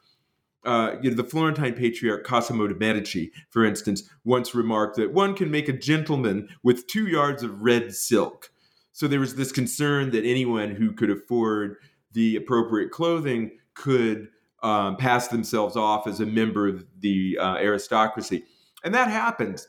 [0.65, 5.36] Uh, you know, the Florentine patriarch Cosimo de' Medici, for instance, once remarked that one
[5.36, 8.49] can make a gentleman with two yards of red silk.
[8.93, 11.77] So there was this concern that anyone who could afford
[12.13, 14.29] the appropriate clothing could
[14.62, 18.45] um, pass themselves off as a member of the uh, aristocracy.
[18.84, 19.65] And that happened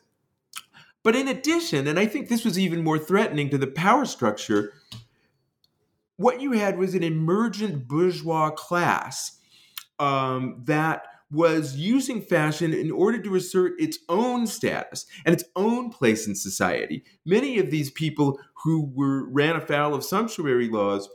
[1.04, 4.72] but in addition, and I think this was even more threatening to the power structure,
[6.16, 9.38] what you had was an emergent bourgeois class
[9.98, 15.90] um, that was using fashion in order to assert its own status and its own
[15.90, 17.04] place in society.
[17.26, 21.08] Many of these people who were ran afoul of sumptuary laws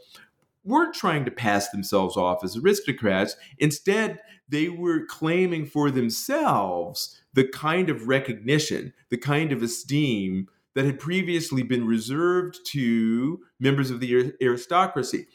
[0.63, 3.35] weren't trying to pass themselves off as aristocrats.
[3.57, 4.19] Instead,
[4.49, 10.99] they were claiming for themselves the kind of recognition, the kind of esteem that had
[10.99, 15.27] previously been reserved to members of the aristocracy.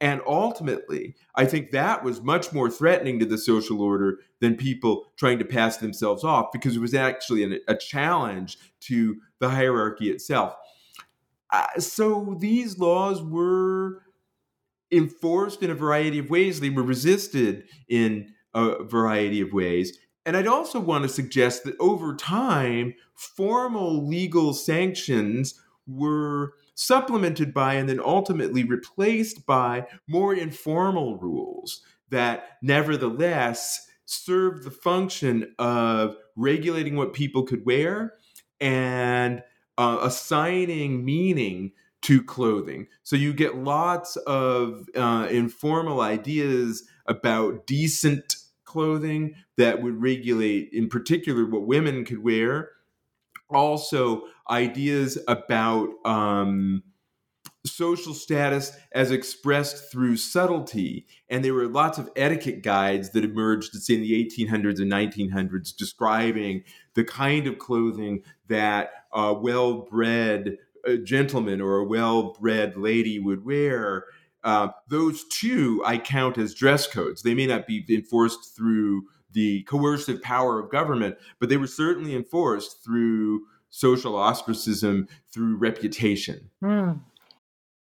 [0.00, 5.12] And ultimately, I think that was much more threatening to the social order than people
[5.16, 10.10] trying to pass themselves off because it was actually an, a challenge to the hierarchy
[10.10, 10.56] itself.
[11.52, 14.02] Uh, so these laws were
[14.90, 19.98] enforced in a variety of ways, they were resisted in a variety of ways.
[20.24, 27.74] And I'd also want to suggest that over time, formal legal sanctions were supplemented by
[27.74, 36.96] and then ultimately replaced by more informal rules that nevertheless served the function of regulating
[36.96, 38.14] what people could wear
[38.60, 39.42] and
[39.78, 41.72] uh, assigning meaning
[42.02, 42.86] to clothing.
[43.02, 48.36] So you get lots of uh, informal ideas about decent
[48.72, 52.70] clothing that would regulate, in particular, what women could wear.
[53.50, 56.82] Also, ideas about um,
[57.66, 61.06] social status as expressed through subtlety.
[61.28, 66.64] And there were lots of etiquette guides that emerged, in the 1800s and 1900s, describing
[66.94, 70.56] the kind of clothing that a well bred
[70.88, 74.06] uh, gentleman or a well bred lady would wear.
[74.44, 77.22] Uh, those two I count as dress codes.
[77.22, 82.14] They may not be enforced through the coercive power of government, but they were certainly
[82.14, 86.50] enforced through social ostracism, through reputation.
[86.62, 87.00] Mm.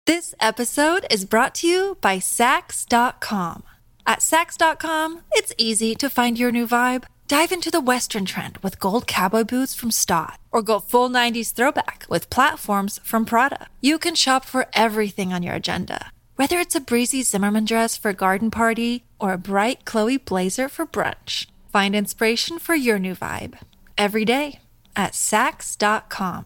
[0.06, 3.64] This episode is brought to you by Saks.com.
[4.06, 7.06] At Saks.com, it's easy to find your new vibe.
[7.28, 11.54] Dive into the Western trend with gold cowboy boots from Staud, or go full 90s
[11.54, 13.68] throwback with platforms from Prada.
[13.80, 18.10] You can shop for everything on your agenda, whether it's a breezy Zimmermann dress for
[18.10, 21.48] a garden party or a bright Chloe blazer for brunch.
[21.72, 23.56] Find inspiration for your new vibe
[23.98, 24.60] every day
[24.96, 26.46] at Saks.com.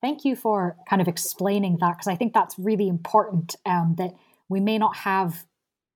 [0.00, 4.14] Thank you for kind of explaining that because I think that's really important um, that
[4.48, 5.44] we may not have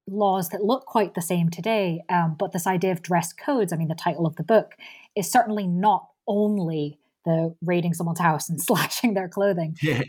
[0.09, 3.77] laws that look quite the same today, um, but this idea of dress codes, I
[3.77, 4.77] mean, the title of the book,
[5.17, 10.03] is certainly not only the raiding someone's house and slashing their clothing, yeah.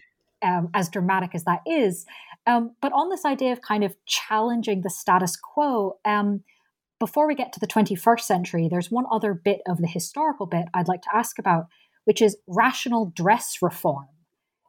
[0.44, 2.06] um, as dramatic as that is,
[2.48, 5.98] um, but on this idea of kind of challenging the status quo.
[6.06, 6.44] Um,
[7.00, 10.66] before we get to the 21st century, there's one other bit of the historical bit
[10.74, 11.68] I'd like to ask about,
[12.06, 14.08] which is rational dress reform.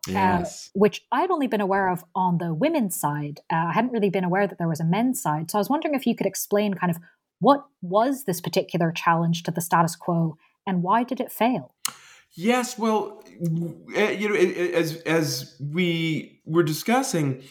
[0.09, 0.69] Uh, yes.
[0.69, 3.41] Uh, which I'd only been aware of on the women's side.
[3.51, 5.51] Uh, I hadn't really been aware that there was a men's side.
[5.51, 6.99] So I was wondering if you could explain kind of
[7.41, 11.75] what was this particular challenge to the status quo and why did it fail?
[12.37, 13.25] Yes, well,
[13.95, 17.43] eh, you know, as as we were discussing,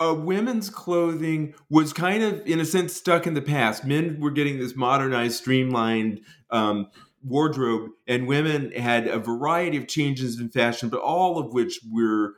[0.00, 3.84] uh, women's clothing was kind of, in a sense, stuck in the past.
[3.84, 6.20] Men were getting this modernized, streamlined
[6.50, 6.88] um,
[7.24, 12.34] wardrobe, and women had a variety of changes in fashion, but all of which were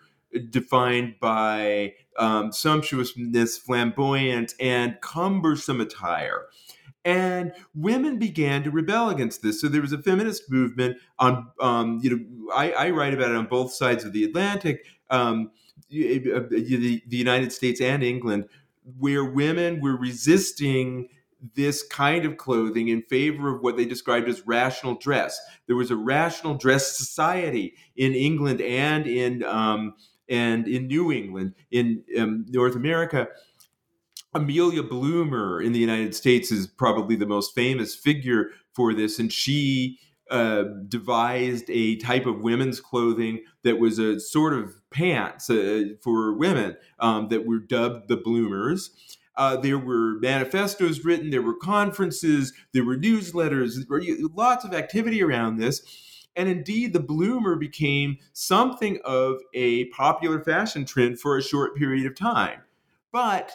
[0.49, 6.47] defined by um, sumptuousness, flamboyant, and cumbersome attire.
[7.05, 9.61] And women began to rebel against this.
[9.61, 13.37] So there was a feminist movement on, um, you know, I, I, write about it
[13.37, 15.51] on both sides of the Atlantic, um,
[15.89, 16.19] the,
[17.07, 18.45] the United States and England,
[18.99, 21.09] where women were resisting
[21.55, 25.41] this kind of clothing in favor of what they described as rational dress.
[25.67, 29.95] There was a rational dress society in England and in um,
[30.29, 33.29] and in New England, in um, North America.
[34.33, 39.33] Amelia Bloomer in the United States is probably the most famous figure for this, and
[39.33, 39.99] she
[40.31, 46.33] uh, devised a type of women's clothing that was a sort of pants uh, for
[46.37, 48.91] women um, that were dubbed the bloomers.
[49.37, 54.03] Uh, there were manifestos written, there were conferences, there were newsletters, there were
[54.35, 55.83] lots of activity around this.
[56.37, 62.07] And indeed, the bloomer became something of a popular fashion trend for a short period
[62.07, 62.61] of time.
[63.11, 63.53] But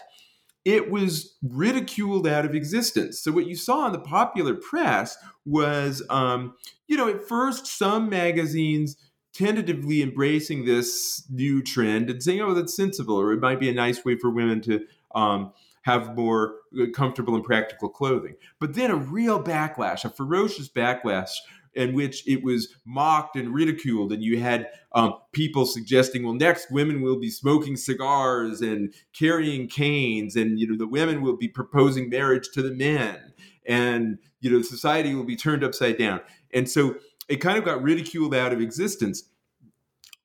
[0.66, 3.20] it was ridiculed out of existence.
[3.20, 6.56] So, what you saw in the popular press was, um,
[6.88, 8.98] you know, at first, some magazines
[9.34, 13.74] tentatively embracing this new trend and saying, oh, that's sensible, or it might be a
[13.74, 15.54] nice way for women to um,
[15.84, 18.36] have more uh, comfortable and practical clothing.
[18.60, 21.30] But then a real backlash, a ferocious backlash
[21.76, 26.72] in which it was mocked and ridiculed, and you had um, people suggesting, "Well, next
[26.72, 31.48] women will be smoking cigars and carrying canes, and you know the women will be
[31.48, 33.34] proposing marriage to the men,
[33.66, 36.22] and you know society will be turned upside down."
[36.54, 36.96] And so
[37.28, 39.30] it kind of got ridiculed out of existence.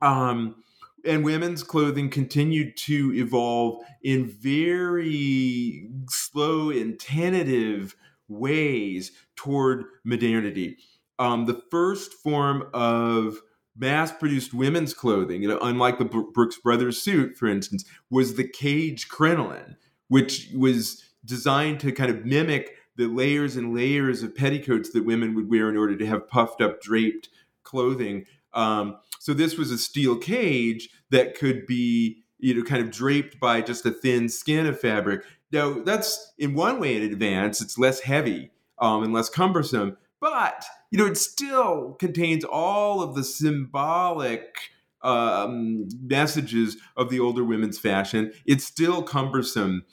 [0.03, 0.57] Um,
[1.05, 7.97] and women's clothing continued to evolve in very slow and tentative
[8.29, 10.77] ways toward modernity.
[11.21, 13.39] Um, the first form of
[13.77, 19.09] mass-produced women's clothing, you know, unlike the Brooks Brothers suit, for instance, was the cage
[19.09, 19.77] crinoline,
[20.09, 25.35] which was designed to kind of mimic the layers and layers of petticoats that women
[25.35, 27.29] would wear in order to have puffed up draped
[27.63, 28.27] clothing.
[28.53, 33.39] Um, so this was a steel cage that could be you know kind of draped
[33.39, 35.25] by just a thin skin of fabric.
[35.53, 37.61] Now that's in one way an advance.
[37.61, 43.15] It's less heavy um, and less cumbersome, but you know it still contains all of
[43.15, 44.71] the symbolic
[45.03, 48.33] um, messages of the older women's fashion.
[48.47, 49.85] It's still cumbersome.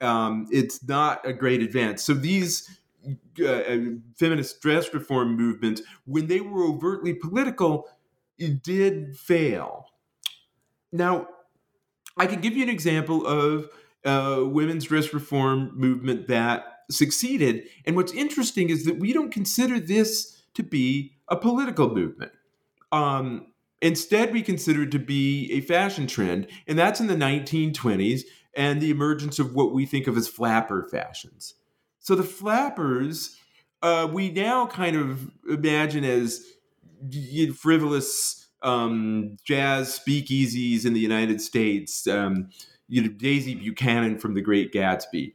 [0.00, 2.02] Um, it's not a great advance.
[2.02, 2.68] So these
[3.40, 3.78] uh, uh
[4.18, 7.88] feminist dress reform movements, when they were overtly political,
[8.38, 9.86] it did fail.
[10.92, 11.28] Now,
[12.16, 13.68] I can give you an example of
[14.04, 17.64] a women's dress reform movement that succeeded.
[17.84, 22.32] And what's interesting is that we don't consider this to be a political movement.
[22.92, 23.48] Um,
[23.82, 28.22] instead we consider it to be a fashion trend, and that's in the 1920s
[28.54, 31.54] and the emergence of what we think of as flapper fashions.
[32.00, 33.36] So the flappers,
[33.82, 36.44] uh, we now kind of imagine as
[37.56, 42.06] frivolous um, jazz speakeasies in the United States.
[42.06, 42.50] Um,
[42.88, 45.34] you know, Daisy Buchanan from The Great Gatsby.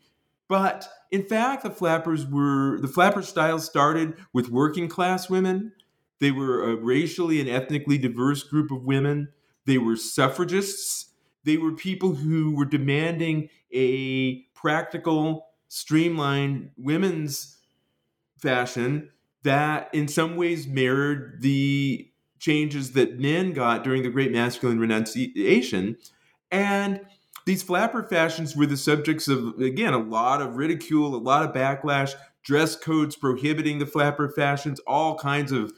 [0.51, 5.71] But in fact, the flappers were the flapper style started with working class women.
[6.19, 9.29] They were a racially and ethnically diverse group of women.
[9.65, 11.11] They were suffragists
[11.43, 17.57] they were people who were demanding a practical, streamlined women's
[18.37, 19.09] fashion
[19.43, 25.97] that in some ways mirrored the changes that men got during the great masculine renunciation.
[26.51, 27.01] And
[27.45, 31.53] these flapper fashions were the subjects of, again, a lot of ridicule, a lot of
[31.53, 32.13] backlash,
[32.43, 35.71] dress codes prohibiting the flapper fashions, all kinds of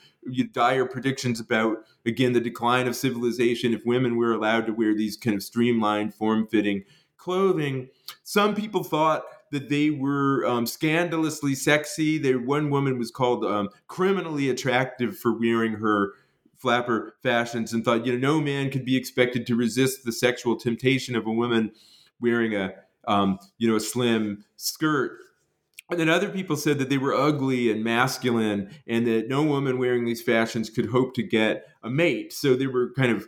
[0.53, 5.17] dire predictions about again the decline of civilization if women were allowed to wear these
[5.17, 6.81] kind of streamlined form-fitting
[7.17, 7.89] clothing.
[8.23, 12.17] Some people thought that they were um, scandalously sexy.
[12.17, 16.13] There one woman was called um, criminally attractive for wearing her
[16.63, 20.55] flapper fashions and thought you know no man could be expected to resist the sexual
[20.55, 21.71] temptation of a woman
[22.19, 22.73] wearing a
[23.07, 25.19] um, you know a slim skirt
[25.93, 29.77] and then other people said that they were ugly and masculine and that no woman
[29.77, 32.33] wearing these fashions could hope to get a mate.
[32.33, 33.27] So they were kind of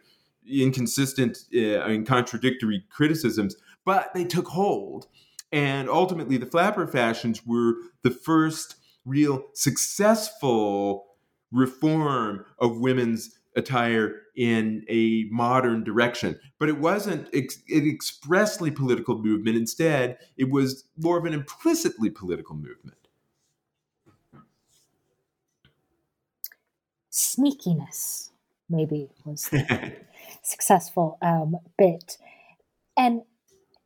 [0.49, 5.07] inconsistent uh, and contradictory criticisms, but they took hold.
[5.51, 11.05] And ultimately, the flapper fashions were the first real successful
[11.51, 16.39] reform of women's attire in a modern direction.
[16.59, 19.57] But it wasn't ex- an expressly political movement.
[19.57, 22.97] Instead, it was more of an implicitly political movement.
[27.11, 28.31] Sneakiness,
[28.69, 29.93] maybe, was the
[30.41, 32.17] successful um, bit.
[32.97, 33.21] And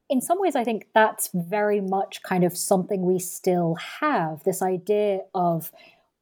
[0.10, 4.64] in some ways, I think that's very much kind of something we still have this
[4.64, 5.72] idea of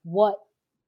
[0.03, 0.39] what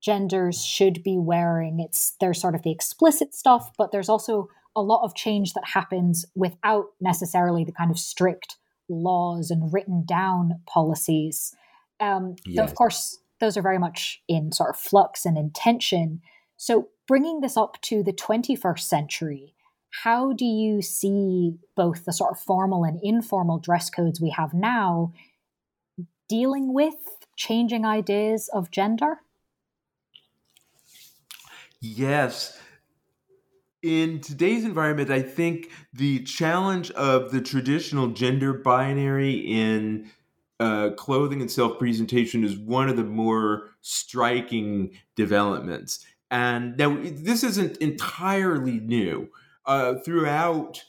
[0.01, 1.79] genders should be wearing.
[1.79, 5.65] It's there's sort of the explicit stuff, but there's also a lot of change that
[5.73, 11.53] happens without necessarily the kind of strict laws and written down policies.
[11.99, 12.69] Um, yes.
[12.69, 16.21] of course, those are very much in sort of flux and intention.
[16.57, 19.53] So, bringing this up to the 21st century,
[20.03, 24.53] how do you see both the sort of formal and informal dress codes we have
[24.53, 25.13] now
[26.27, 26.95] dealing with
[27.35, 29.19] changing ideas of gender?
[31.81, 32.59] Yes.
[33.81, 40.11] In today's environment, I think the challenge of the traditional gender binary in
[40.59, 46.05] uh, clothing and self presentation is one of the more striking developments.
[46.29, 49.29] And now, this isn't entirely new.
[49.65, 50.83] Uh, throughout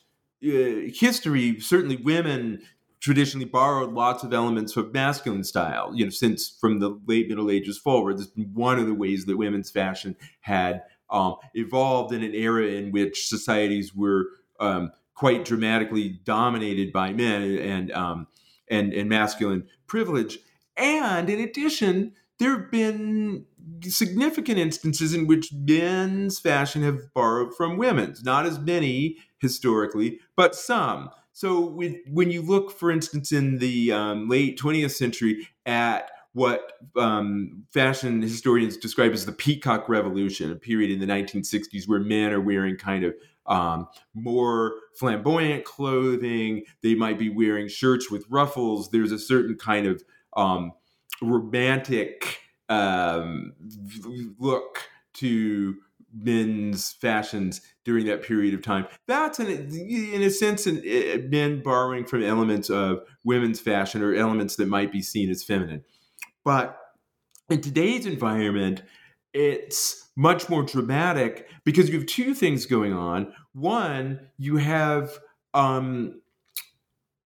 [0.44, 2.62] uh, history, certainly women
[3.00, 5.92] traditionally borrowed lots of elements from masculine style.
[5.94, 8.94] You know, since from the late Middle Ages forward, this has been one of the
[8.94, 14.26] ways that women's fashion had um, evolved in an era in which societies were
[14.60, 18.26] um, quite dramatically dominated by men and um,
[18.68, 20.38] and and masculine privilege.
[20.76, 23.44] And in addition, there have been
[23.82, 28.22] significant instances in which men's fashion have borrowed from women's.
[28.22, 31.10] Not as many historically, but some.
[31.40, 36.72] So with, when you look, for instance, in the um, late 20th century at what
[36.98, 42.34] um, fashion historians describe as the peacock revolution, a period in the 1960s where men
[42.34, 43.14] are wearing kind of
[43.46, 46.62] um, more flamboyant clothing.
[46.82, 48.90] They might be wearing shirts with ruffles.
[48.90, 50.04] There's a certain kind of
[50.36, 50.72] um,
[51.22, 52.38] romantic
[52.68, 53.54] um,
[54.38, 54.82] look
[55.14, 55.78] to
[56.12, 58.86] men's fashions during that period of time.
[59.06, 64.14] That's an, in a sense, an, uh, men borrowing from elements of women's fashion or
[64.14, 65.84] elements that might be seen as feminine.
[66.44, 66.78] But
[67.48, 68.82] in today's environment,
[69.32, 73.32] it's much more dramatic because you have two things going on.
[73.52, 75.18] One, you have
[75.54, 76.20] um,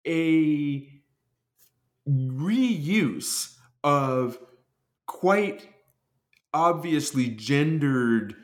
[0.06, 0.88] a
[2.08, 4.38] reuse of
[5.06, 5.68] quite
[6.54, 8.36] obviously gendered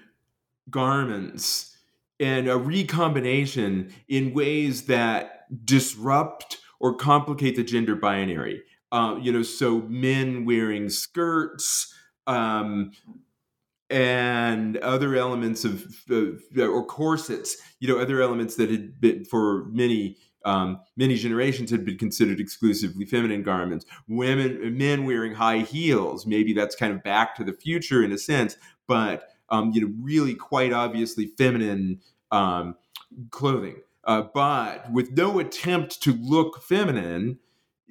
[0.69, 1.77] garments
[2.19, 8.61] and a recombination in ways that disrupt or complicate the gender binary.
[8.91, 11.93] Uh, you know, so men wearing skirts
[12.27, 12.91] um,
[13.89, 19.65] and other elements of, uh, or corsets, you know, other elements that had been for
[19.65, 23.85] many um, many generations had been considered exclusively feminine garments.
[24.07, 28.17] Women, men wearing high heels, maybe that's kind of back to the future in a
[28.17, 28.55] sense,
[28.87, 32.75] but um, you know, really quite obviously feminine um,
[33.31, 37.39] clothing, uh, but with no attempt to look feminine.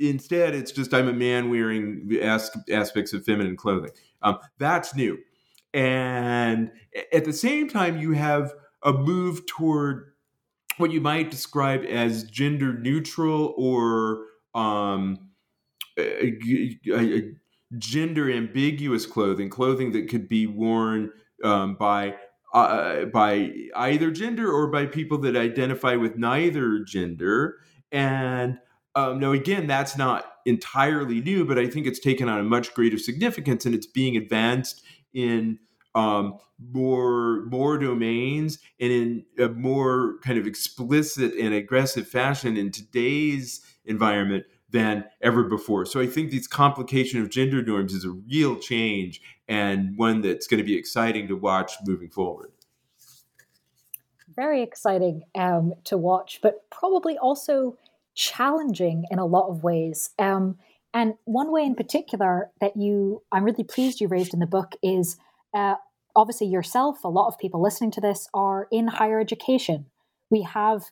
[0.00, 3.90] Instead, it's just I'm a man wearing as- aspects of feminine clothing.
[4.22, 5.18] Um, that's new,
[5.74, 6.70] and
[7.12, 8.52] at the same time, you have
[8.82, 10.12] a move toward
[10.76, 15.18] what you might describe as gender neutral or um,
[17.76, 21.11] gender ambiguous clothing, clothing that could be worn
[21.45, 22.14] um, by
[22.55, 27.57] uh, by either gender or by people that identify with neither gender.
[27.93, 28.59] And
[28.95, 32.74] um, now, again, that's not entirely new, but I think it's taken on a much
[32.74, 34.82] greater significance, and it's being advanced
[35.12, 35.59] in
[35.95, 36.39] um,
[36.72, 43.61] more more domains and in a more kind of explicit and aggressive fashion in today's
[43.84, 45.86] environment than ever before.
[45.86, 50.46] So I think this complication of gender norms is a real change and one that's
[50.46, 52.52] going to be exciting to watch moving forward.
[54.28, 57.76] Very exciting um, to watch, but probably also
[58.14, 60.10] challenging in a lot of ways.
[60.18, 60.58] Um,
[60.92, 64.74] and one way in particular that you, I'm really pleased you raised in the book
[64.82, 65.16] is
[65.54, 65.76] uh,
[66.14, 69.86] obviously yourself, a lot of people listening to this are in higher education.
[70.30, 70.84] We have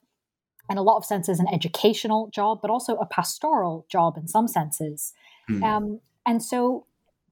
[0.70, 4.48] in a lot of senses an educational job, but also a pastoral job in some
[4.48, 5.12] senses.
[5.50, 5.62] Mm.
[5.62, 6.86] Um, and so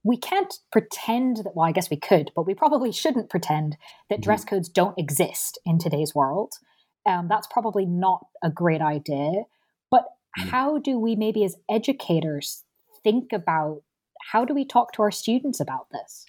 [0.05, 3.77] we can't pretend that, well, I guess we could, but we probably shouldn't pretend
[4.09, 4.23] that mm-hmm.
[4.23, 6.55] dress codes don't exist in today's world.
[7.07, 9.43] Um, that's probably not a great idea.
[9.91, 10.05] But
[10.39, 10.49] mm.
[10.51, 12.65] how do we, maybe as educators,
[13.03, 13.83] think about
[14.31, 16.27] how do we talk to our students about this?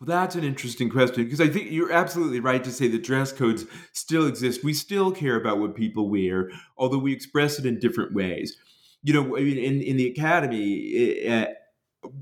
[0.00, 3.32] Well, that's an interesting question because I think you're absolutely right to say that dress
[3.32, 4.64] codes still exist.
[4.64, 8.56] We still care about what people wear, although we express it in different ways.
[9.02, 11.46] You know, in in the academy, uh,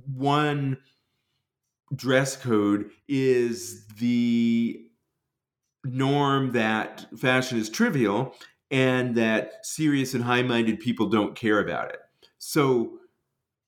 [0.07, 0.78] one
[1.94, 4.86] dress code is the
[5.84, 8.34] norm that fashion is trivial
[8.70, 11.98] and that serious and high-minded people don't care about it.
[12.38, 12.98] So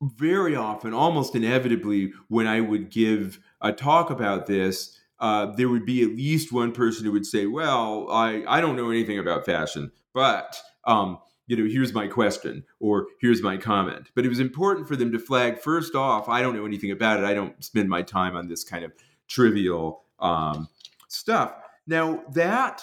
[0.03, 5.87] very often, almost inevitably, when I would give a talk about this, uh, there would
[5.87, 9.47] be at least one person who would say, "Well, I I don't know anything about
[9.47, 14.41] fashion, but um, you know, here's my question or here's my comment." But it was
[14.41, 17.25] important for them to flag first off, "I don't know anything about it.
[17.25, 18.93] I don't spend my time on this kind of
[19.29, 20.69] trivial um,
[21.09, 21.55] stuff."
[21.87, 22.83] Now that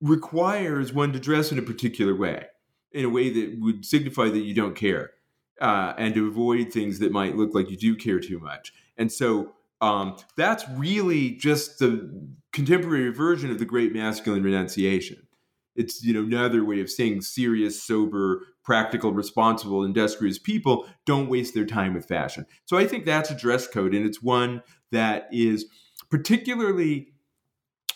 [0.00, 2.46] requires one to dress in a particular way,
[2.90, 5.12] in a way that would signify that you don't care
[5.60, 8.72] uh, and to avoid things that might look like you do care too much.
[8.96, 12.08] And so um, that's really just the
[12.52, 15.26] contemporary version of the great masculine renunciation.
[15.74, 21.54] It's you know another way of saying serious, sober, practical, responsible, industrious people don't waste
[21.54, 22.46] their time with fashion.
[22.64, 24.62] So I think that's a dress code, and it's one
[24.92, 25.66] that is
[26.10, 27.08] particularly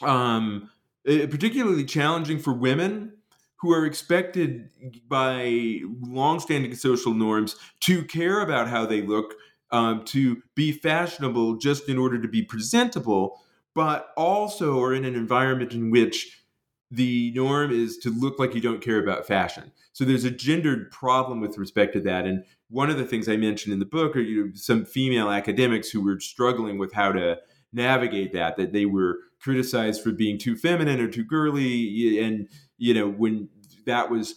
[0.02, 0.70] um,
[1.06, 3.12] eh, particularly challenging for women
[3.58, 4.68] who are expected
[5.08, 9.34] by longstanding social norms to care about how they look,
[9.70, 13.40] um, to be fashionable just in order to be presentable,
[13.74, 16.44] but also are in an environment in which
[16.90, 19.72] the norm is to look like you don't care about fashion.
[19.92, 22.26] So there's a gendered problem with respect to that.
[22.26, 25.30] And one of the things I mentioned in the book are you know, some female
[25.30, 27.38] academics who were struggling with how to
[27.72, 32.22] navigate that, that they were criticized for being too feminine or too girly.
[32.22, 32.48] And,
[32.78, 33.48] you know, when
[33.86, 34.34] that was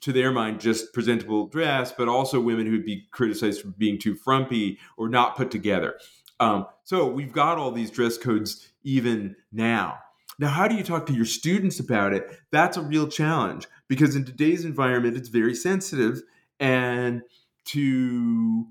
[0.00, 4.14] to their mind just presentable dress, but also women who'd be criticized for being too
[4.14, 5.98] frumpy or not put together.
[6.40, 9.98] Um, so we've got all these dress codes even now.
[10.38, 12.28] Now, how do you talk to your students about it?
[12.50, 16.22] That's a real challenge because in today's environment, it's very sensitive,
[16.58, 17.22] and
[17.66, 18.66] to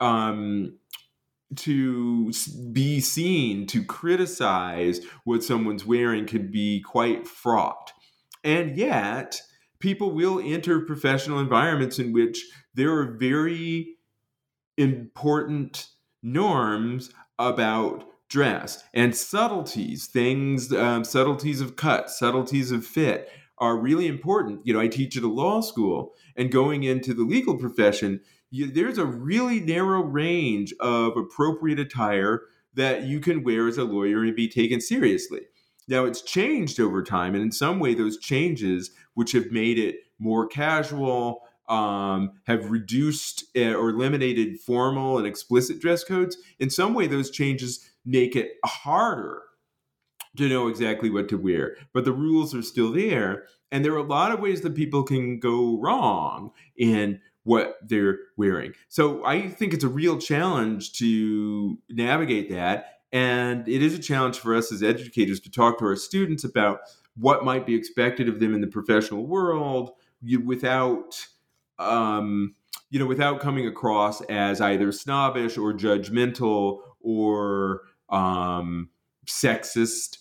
[0.00, 0.78] um,
[1.54, 2.32] to
[2.72, 7.92] be seen to criticize what someone's wearing could be quite fraught.
[8.44, 9.40] And yet,
[9.78, 13.96] people will enter professional environments in which there are very
[14.76, 15.88] important
[16.22, 24.06] norms about dress and subtleties, things, um, subtleties of cut, subtleties of fit are really
[24.06, 24.60] important.
[24.66, 28.20] You know, I teach at a law school, and going into the legal profession,
[28.50, 32.42] you, there's a really narrow range of appropriate attire
[32.74, 35.40] that you can wear as a lawyer and be taken seriously.
[35.88, 39.96] Now it's changed over time, and in some way, those changes, which have made it
[40.18, 46.36] more casual, um, have reduced uh, or eliminated formal and explicit dress codes.
[46.58, 49.42] In some way, those changes make it harder
[50.36, 53.44] to know exactly what to wear, but the rules are still there.
[53.72, 58.18] And there are a lot of ways that people can go wrong in what they're
[58.36, 58.72] wearing.
[58.88, 62.95] So I think it's a real challenge to navigate that.
[63.16, 66.80] And it is a challenge for us as educators to talk to our students about
[67.16, 69.92] what might be expected of them in the professional world
[70.44, 71.26] without
[71.78, 72.54] um,
[72.90, 78.90] you know without coming across as either snobbish or judgmental or um,
[79.26, 80.18] sexist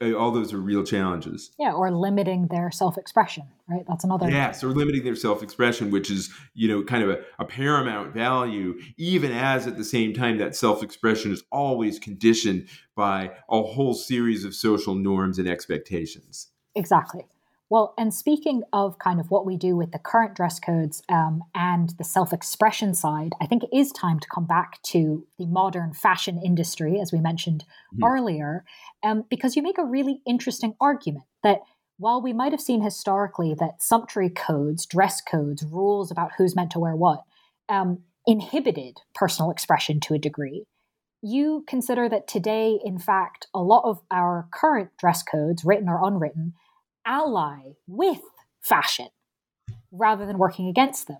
[0.00, 1.50] all those are real challenges.
[1.58, 3.84] Yeah, or limiting their self-expression, right?
[3.88, 4.30] That's another.
[4.30, 8.78] Yes, or limiting their self-expression, which is you know kind of a, a paramount value,
[8.96, 14.44] even as at the same time that self-expression is always conditioned by a whole series
[14.44, 16.48] of social norms and expectations.
[16.74, 17.24] Exactly.
[17.68, 21.42] Well, and speaking of kind of what we do with the current dress codes um,
[21.54, 25.46] and the self expression side, I think it is time to come back to the
[25.46, 28.04] modern fashion industry, as we mentioned mm-hmm.
[28.04, 28.64] earlier,
[29.02, 31.60] um, because you make a really interesting argument that
[31.98, 36.70] while we might have seen historically that sumptuary codes, dress codes, rules about who's meant
[36.70, 37.22] to wear what,
[37.68, 40.64] um, inhibited personal expression to a degree,
[41.22, 46.06] you consider that today, in fact, a lot of our current dress codes, written or
[46.06, 46.52] unwritten,
[47.06, 48.20] ally with
[48.60, 49.08] fashion
[49.90, 51.18] rather than working against them.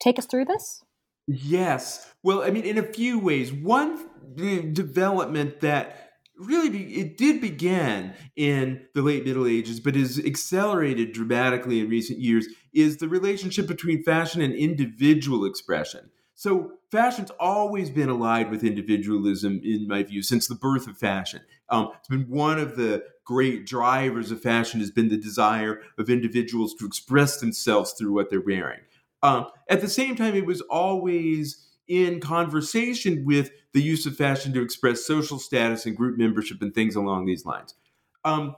[0.00, 0.82] Take us through this?
[1.26, 2.12] Yes.
[2.22, 3.52] Well, I mean, in a few ways.
[3.52, 4.06] One
[4.36, 6.06] development that
[6.38, 11.88] really be, it did begin in the late middle ages but is accelerated dramatically in
[11.88, 18.50] recent years is the relationship between fashion and individual expression so fashion's always been allied
[18.50, 21.40] with individualism in my view since the birth of fashion
[21.70, 26.08] um, it's been one of the great drivers of fashion has been the desire of
[26.08, 28.80] individuals to express themselves through what they're wearing.
[29.22, 34.52] Um, at the same time, it was always in conversation with the use of fashion
[34.54, 37.74] to express social status and group membership and things along these lines.
[38.24, 38.56] Um,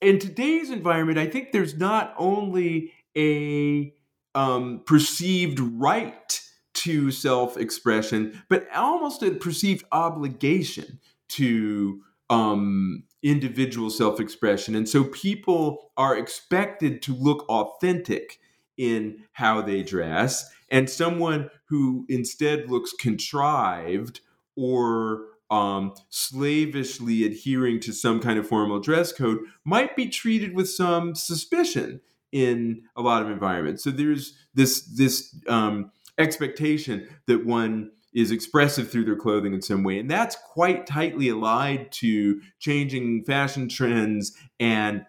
[0.00, 3.92] in today's environment, I think there's not only a
[4.34, 6.40] um, perceived right
[6.74, 14.74] to self expression, but almost a perceived obligation to um, individual self expression.
[14.74, 18.38] And so people are expected to look authentic
[18.76, 20.48] in how they dress.
[20.70, 24.20] And someone who instead looks contrived
[24.56, 30.68] or um, slavishly adhering to some kind of formal dress code might be treated with
[30.68, 32.00] some suspicion
[32.32, 33.82] in a lot of environments.
[33.82, 39.84] So there's this this um, expectation that one is expressive through their clothing in some
[39.84, 39.96] way.
[39.96, 45.04] And that's quite tightly allied to changing fashion trends and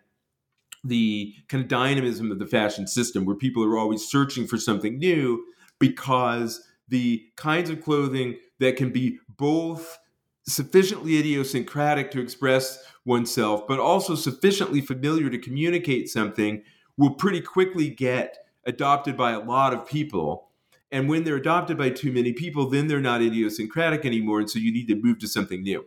[0.84, 5.00] the kind of dynamism of the fashion system, where people are always searching for something
[5.00, 5.44] new
[5.80, 9.98] because the kinds of clothing that can be both
[10.46, 16.62] sufficiently idiosyncratic to express oneself, but also sufficiently familiar to communicate something
[16.96, 20.49] will pretty quickly get adopted by a lot of people
[20.92, 24.40] and when they're adopted by too many people, then they're not idiosyncratic anymore.
[24.40, 25.86] And so you need to move to something new.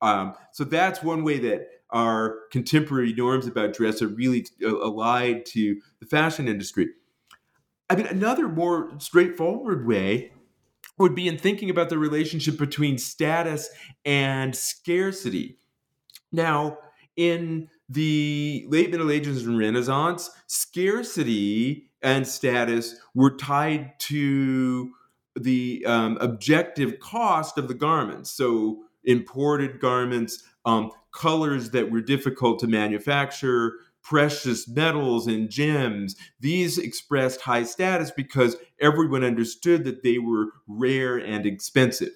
[0.00, 5.46] Um, so that's one way that our contemporary norms about dress are really uh, allied
[5.46, 6.88] to the fashion industry.
[7.88, 10.32] I mean, another more straightforward way
[10.98, 13.70] would be in thinking about the relationship between status
[14.04, 15.58] and scarcity.
[16.30, 16.78] Now,
[17.16, 24.92] in the late Middle Ages and Renaissance, scarcity and status were tied to
[25.34, 28.30] the um, objective cost of the garments.
[28.30, 36.78] So, imported garments, um, colors that were difficult to manufacture, precious metals and gems, these
[36.78, 42.10] expressed high status because everyone understood that they were rare and expensive.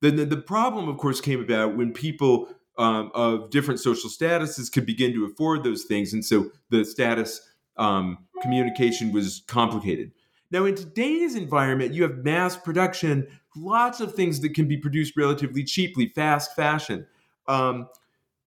[0.00, 2.48] Then the, the problem, of course, came about when people
[2.78, 6.12] um, of different social statuses could begin to afford those things.
[6.12, 7.40] And so the status
[7.82, 10.12] um, communication was complicated.
[10.52, 13.26] Now, in today's environment, you have mass production,
[13.56, 17.06] lots of things that can be produced relatively cheaply, fast fashion.
[17.48, 17.88] Um,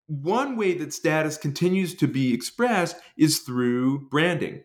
[0.08, 4.64] one way that status continues to be expressed is through branding,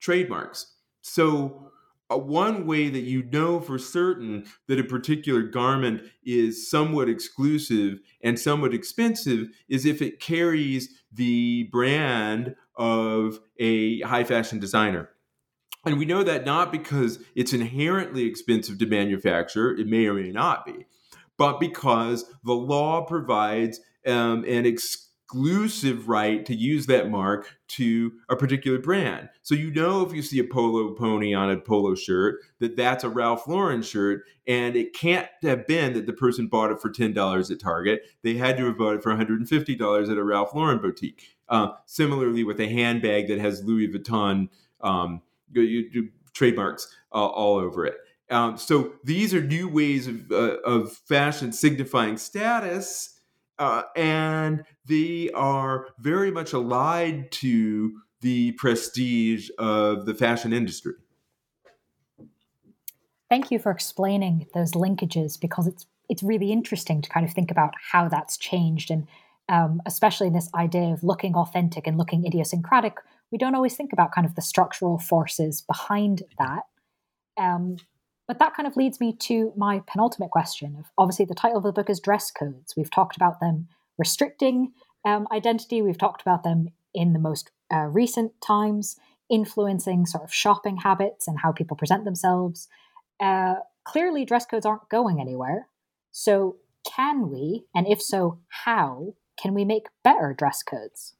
[0.00, 0.74] trademarks.
[1.02, 1.65] So,
[2.08, 8.38] one way that you know for certain that a particular garment is somewhat exclusive and
[8.38, 15.08] somewhat expensive is if it carries the brand of a high fashion designer.
[15.84, 20.30] And we know that not because it's inherently expensive to manufacture, it may or may
[20.30, 20.86] not be,
[21.38, 28.36] but because the law provides um, an exclusive right to use that mark to a
[28.36, 29.28] particular brand.
[29.42, 33.04] So you know if you see a polo pony on a polo shirt that that's
[33.04, 36.90] a Ralph Lauren shirt, and it can't have been that the person bought it for
[36.90, 38.02] ten dollars at Target.
[38.22, 40.54] They had to have bought it for one hundred and fifty dollars at a Ralph
[40.54, 41.36] Lauren boutique.
[41.48, 44.48] Uh, similarly, with a handbag that has Louis Vuitton
[44.80, 45.22] um,
[46.32, 47.96] trademarks uh, all over it.
[48.28, 53.15] Um, so these are new ways of, uh, of fashion signifying status,
[53.58, 60.94] uh, and they are very much allied to the prestige of the fashion industry.
[63.28, 67.50] Thank you for explaining those linkages because it's it's really interesting to kind of think
[67.50, 69.08] about how that's changed and
[69.48, 72.98] um, especially in this idea of looking authentic and looking idiosyncratic
[73.32, 76.62] we don't always think about kind of the structural forces behind that
[77.36, 77.76] um,
[78.26, 80.76] but that kind of leads me to my penultimate question.
[80.78, 82.74] Of obviously, the title of the book is Dress Codes.
[82.76, 83.68] We've talked about them
[83.98, 84.72] restricting
[85.06, 88.96] um, identity, we've talked about them in the most uh, recent times,
[89.30, 92.68] influencing sort of shopping habits and how people present themselves.
[93.20, 95.68] Uh, clearly, dress codes aren't going anywhere.
[96.10, 101.14] So, can we, and if so, how, can we make better dress codes?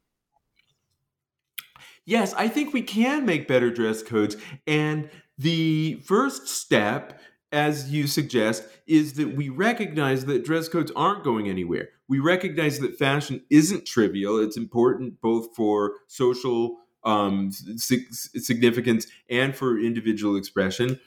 [2.04, 4.36] Yes, I think we can make better dress codes.
[4.66, 7.20] And the first step,
[7.52, 11.88] as you suggest, is that we recognize that dress codes aren't going anywhere.
[12.08, 14.38] We recognize that fashion isn't trivial.
[14.38, 20.98] It's important both for social um, significance and for individual expression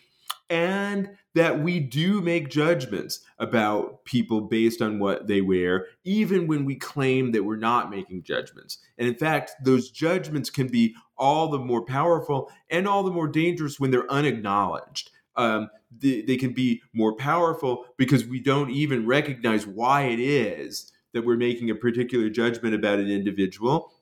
[0.50, 6.66] and that we do make judgments about people based on what they wear, even when
[6.66, 8.80] we claim that we're not making judgments.
[8.98, 13.28] And in fact, those judgments can be all the more powerful and all the more
[13.28, 15.12] dangerous when they're unacknowledged.
[15.36, 20.92] Um, they, they can be more powerful because we don't even recognize why it is
[21.14, 23.94] that we're making a particular judgment about an individual.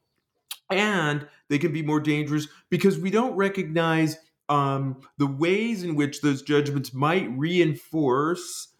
[0.69, 4.17] And they can be more dangerous because we don't recognize
[4.49, 8.73] um, the ways in which those judgments might reinforce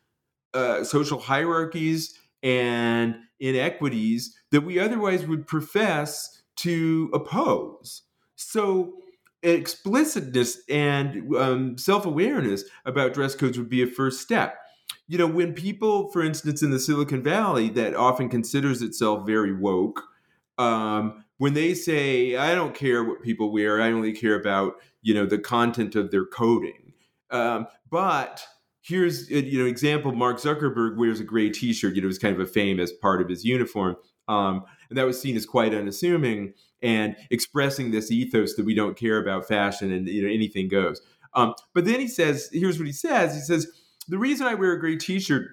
[0.53, 8.03] uh, social hierarchies and inequities that we otherwise would profess to oppose.
[8.37, 8.93] So,
[9.43, 14.57] explicitness and um, self awareness about dress codes would be a first step.
[15.07, 19.53] You know, when people, for instance, in the Silicon Valley, that often considers itself very
[19.53, 20.03] woke,
[20.57, 25.13] um, when they say, I don't care what people wear, I only care about you
[25.13, 26.93] know the content of their coding.
[27.31, 28.45] Um, but
[28.81, 31.95] here's uh, you know example: Mark Zuckerberg wears a gray T-shirt.
[31.95, 33.95] You know, it was kind of a famous part of his uniform,
[34.27, 38.97] um, and that was seen as quite unassuming and expressing this ethos that we don't
[38.97, 41.01] care about fashion and you know anything goes.
[41.33, 43.67] Um, but then he says, here's what he says: he says
[44.07, 45.49] the reason I wear a gray T-shirt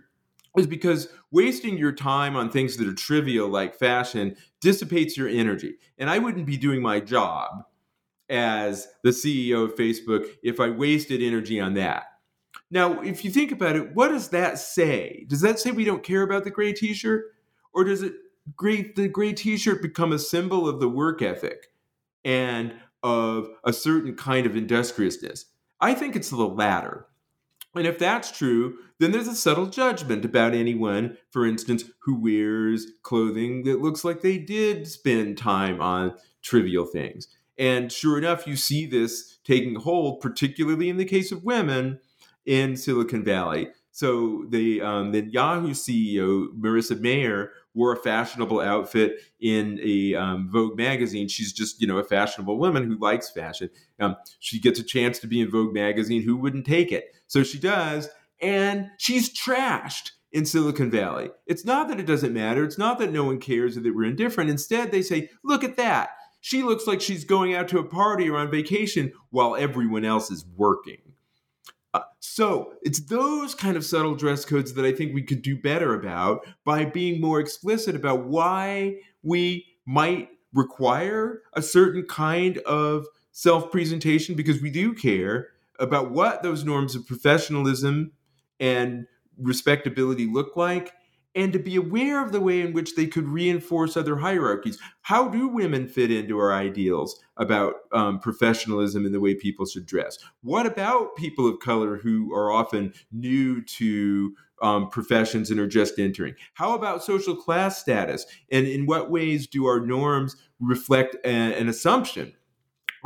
[0.57, 5.75] is because wasting your time on things that are trivial like fashion dissipates your energy,
[5.99, 7.65] and I wouldn't be doing my job
[8.31, 12.05] as the CEO of Facebook if I wasted energy on that.
[12.71, 15.27] Now, if you think about it, what does that say?
[15.29, 17.25] Does that say we don't care about the gray t-shirt?
[17.73, 18.15] Or does it
[18.57, 21.69] great the gray t-shirt become a symbol of the work ethic
[22.25, 25.47] and of a certain kind of industriousness?
[25.81, 27.07] I think it's the latter.
[27.75, 32.87] And if that's true, then there's a subtle judgment about anyone, for instance, who wears
[33.03, 37.29] clothing that looks like they did spend time on trivial things.
[37.59, 42.01] And sure enough, you see this taking hold, particularly in the case of women
[42.47, 43.69] in Silicon Valley.
[43.91, 50.49] So the um, the Yahoo CEO Marissa Mayer wore a fashionable outfit in a um,
[50.51, 51.29] Vogue magazine.
[51.29, 53.71] She's just you know a fashionable woman who likes fashion.
[54.01, 56.23] Um, she gets a chance to be in Vogue magazine.
[56.23, 57.15] Who wouldn't take it?
[57.27, 58.09] So she does,
[58.41, 61.31] and she's trashed in Silicon Valley.
[61.47, 62.65] It's not that it doesn't matter.
[62.65, 64.51] It's not that no one cares or that we're indifferent.
[64.51, 66.11] Instead, they say, "Look at that."
[66.41, 70.31] She looks like she's going out to a party or on vacation while everyone else
[70.31, 70.99] is working.
[72.35, 75.95] So it's those kind of subtle dress codes that I think we could do better
[75.95, 83.71] about by being more explicit about why we might require a certain kind of self
[83.71, 88.11] presentation because we do care about what those norms of professionalism
[88.59, 89.07] and
[89.39, 90.93] respectability look like
[91.35, 94.79] and to be aware of the way in which they could reinforce other hierarchies.
[95.03, 99.87] How do women fit into our ideals about um, professionalism and the way people should
[99.87, 100.19] dress?
[100.43, 105.99] What about people of color who are often new to um, professions and are just
[105.99, 106.35] entering?
[106.55, 108.27] How about social class status?
[108.51, 112.35] And in what ways do our norms reflect a, an assumption?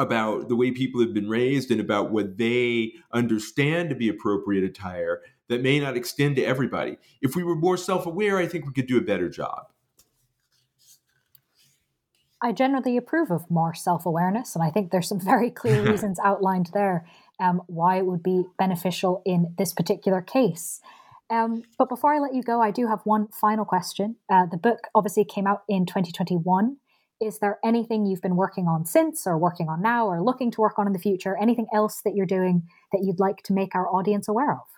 [0.01, 4.62] About the way people have been raised and about what they understand to be appropriate
[4.62, 6.99] attire that may not extend to everybody.
[7.20, 9.72] If we were more self aware, I think we could do a better job.
[12.40, 16.18] I generally approve of more self awareness, and I think there's some very clear reasons
[16.24, 17.07] outlined there
[17.40, 20.80] um, why it would be beneficial in this particular case.
[21.30, 24.16] Um, but before I let you go, I do have one final question.
[24.30, 26.78] Uh, the book obviously came out in 2021.
[27.20, 30.61] is there anything you've been working on since, or working on now, or looking to
[30.61, 31.36] work on in the future?
[31.36, 34.78] Anything else that you're doing that you'd like to make our audience aware of?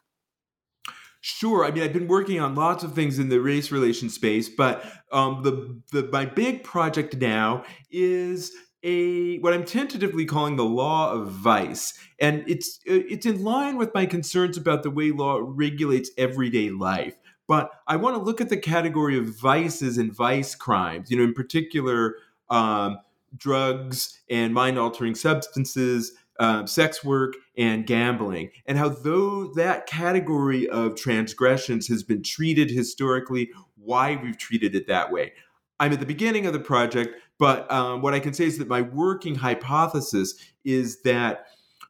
[1.22, 1.64] Sure.
[1.64, 4.82] I mean, I've been working on lots of things in the race relation space, but
[5.12, 8.52] um, the the my big project now is
[8.82, 13.92] a what I'm tentatively calling the law of vice, and it's it's in line with
[13.92, 17.14] my concerns about the way law regulates everyday life.
[17.46, 21.10] But I want to look at the category of vices and vice crimes.
[21.10, 22.14] You know, in particular,
[22.48, 22.96] um,
[23.36, 30.68] drugs and mind altering substances, um, sex work, and gambling, and how though that category
[30.68, 35.32] of transgressions has been treated historically, why we've treated it that way.
[35.78, 38.68] I'm at the beginning of the project, but um, what I can say is that
[38.68, 40.34] my working hypothesis
[40.64, 41.46] is that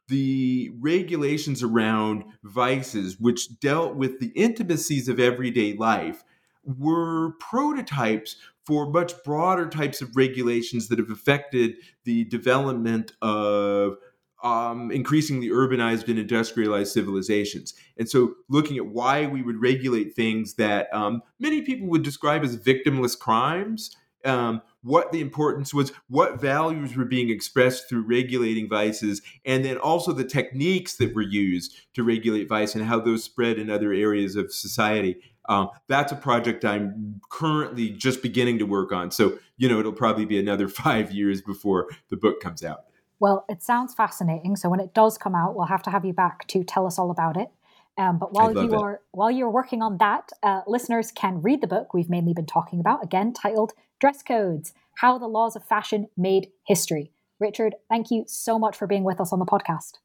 [0.07, 6.23] the regulations around vices, which dealt with the intimacies of everyday life,
[6.63, 8.35] were prototypes
[8.65, 13.97] for much broader types of regulations that have affected the development of
[14.43, 17.73] um, increasingly urbanized and industrialized civilizations.
[17.97, 22.43] And so, looking at why we would regulate things that um, many people would describe
[22.43, 28.67] as victimless crimes, um, what the importance was, what values were being expressed through regulating
[28.67, 33.23] vices, and then also the techniques that were used to regulate vice and how those
[33.23, 35.17] spread in other areas of society.
[35.49, 39.11] Um, that's a project I'm currently just beginning to work on.
[39.11, 42.85] So, you know, it'll probably be another five years before the book comes out.
[43.21, 44.55] Well, it sounds fascinating.
[44.55, 46.97] So when it does come out, we'll have to have you back to tell us
[46.97, 47.51] all about it.
[47.95, 48.73] Um, but while you it.
[48.73, 52.47] are while you're working on that, uh, listeners can read the book we've mainly been
[52.47, 53.03] talking about.
[53.03, 58.57] Again, titled "Dress Codes: How the Laws of Fashion Made History." Richard, thank you so
[58.57, 59.99] much for being with us on the podcast.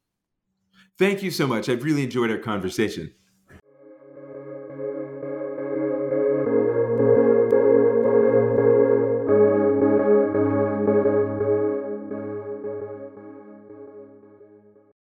[0.99, 1.69] Thank you so much.
[1.69, 3.13] I've really enjoyed our conversation.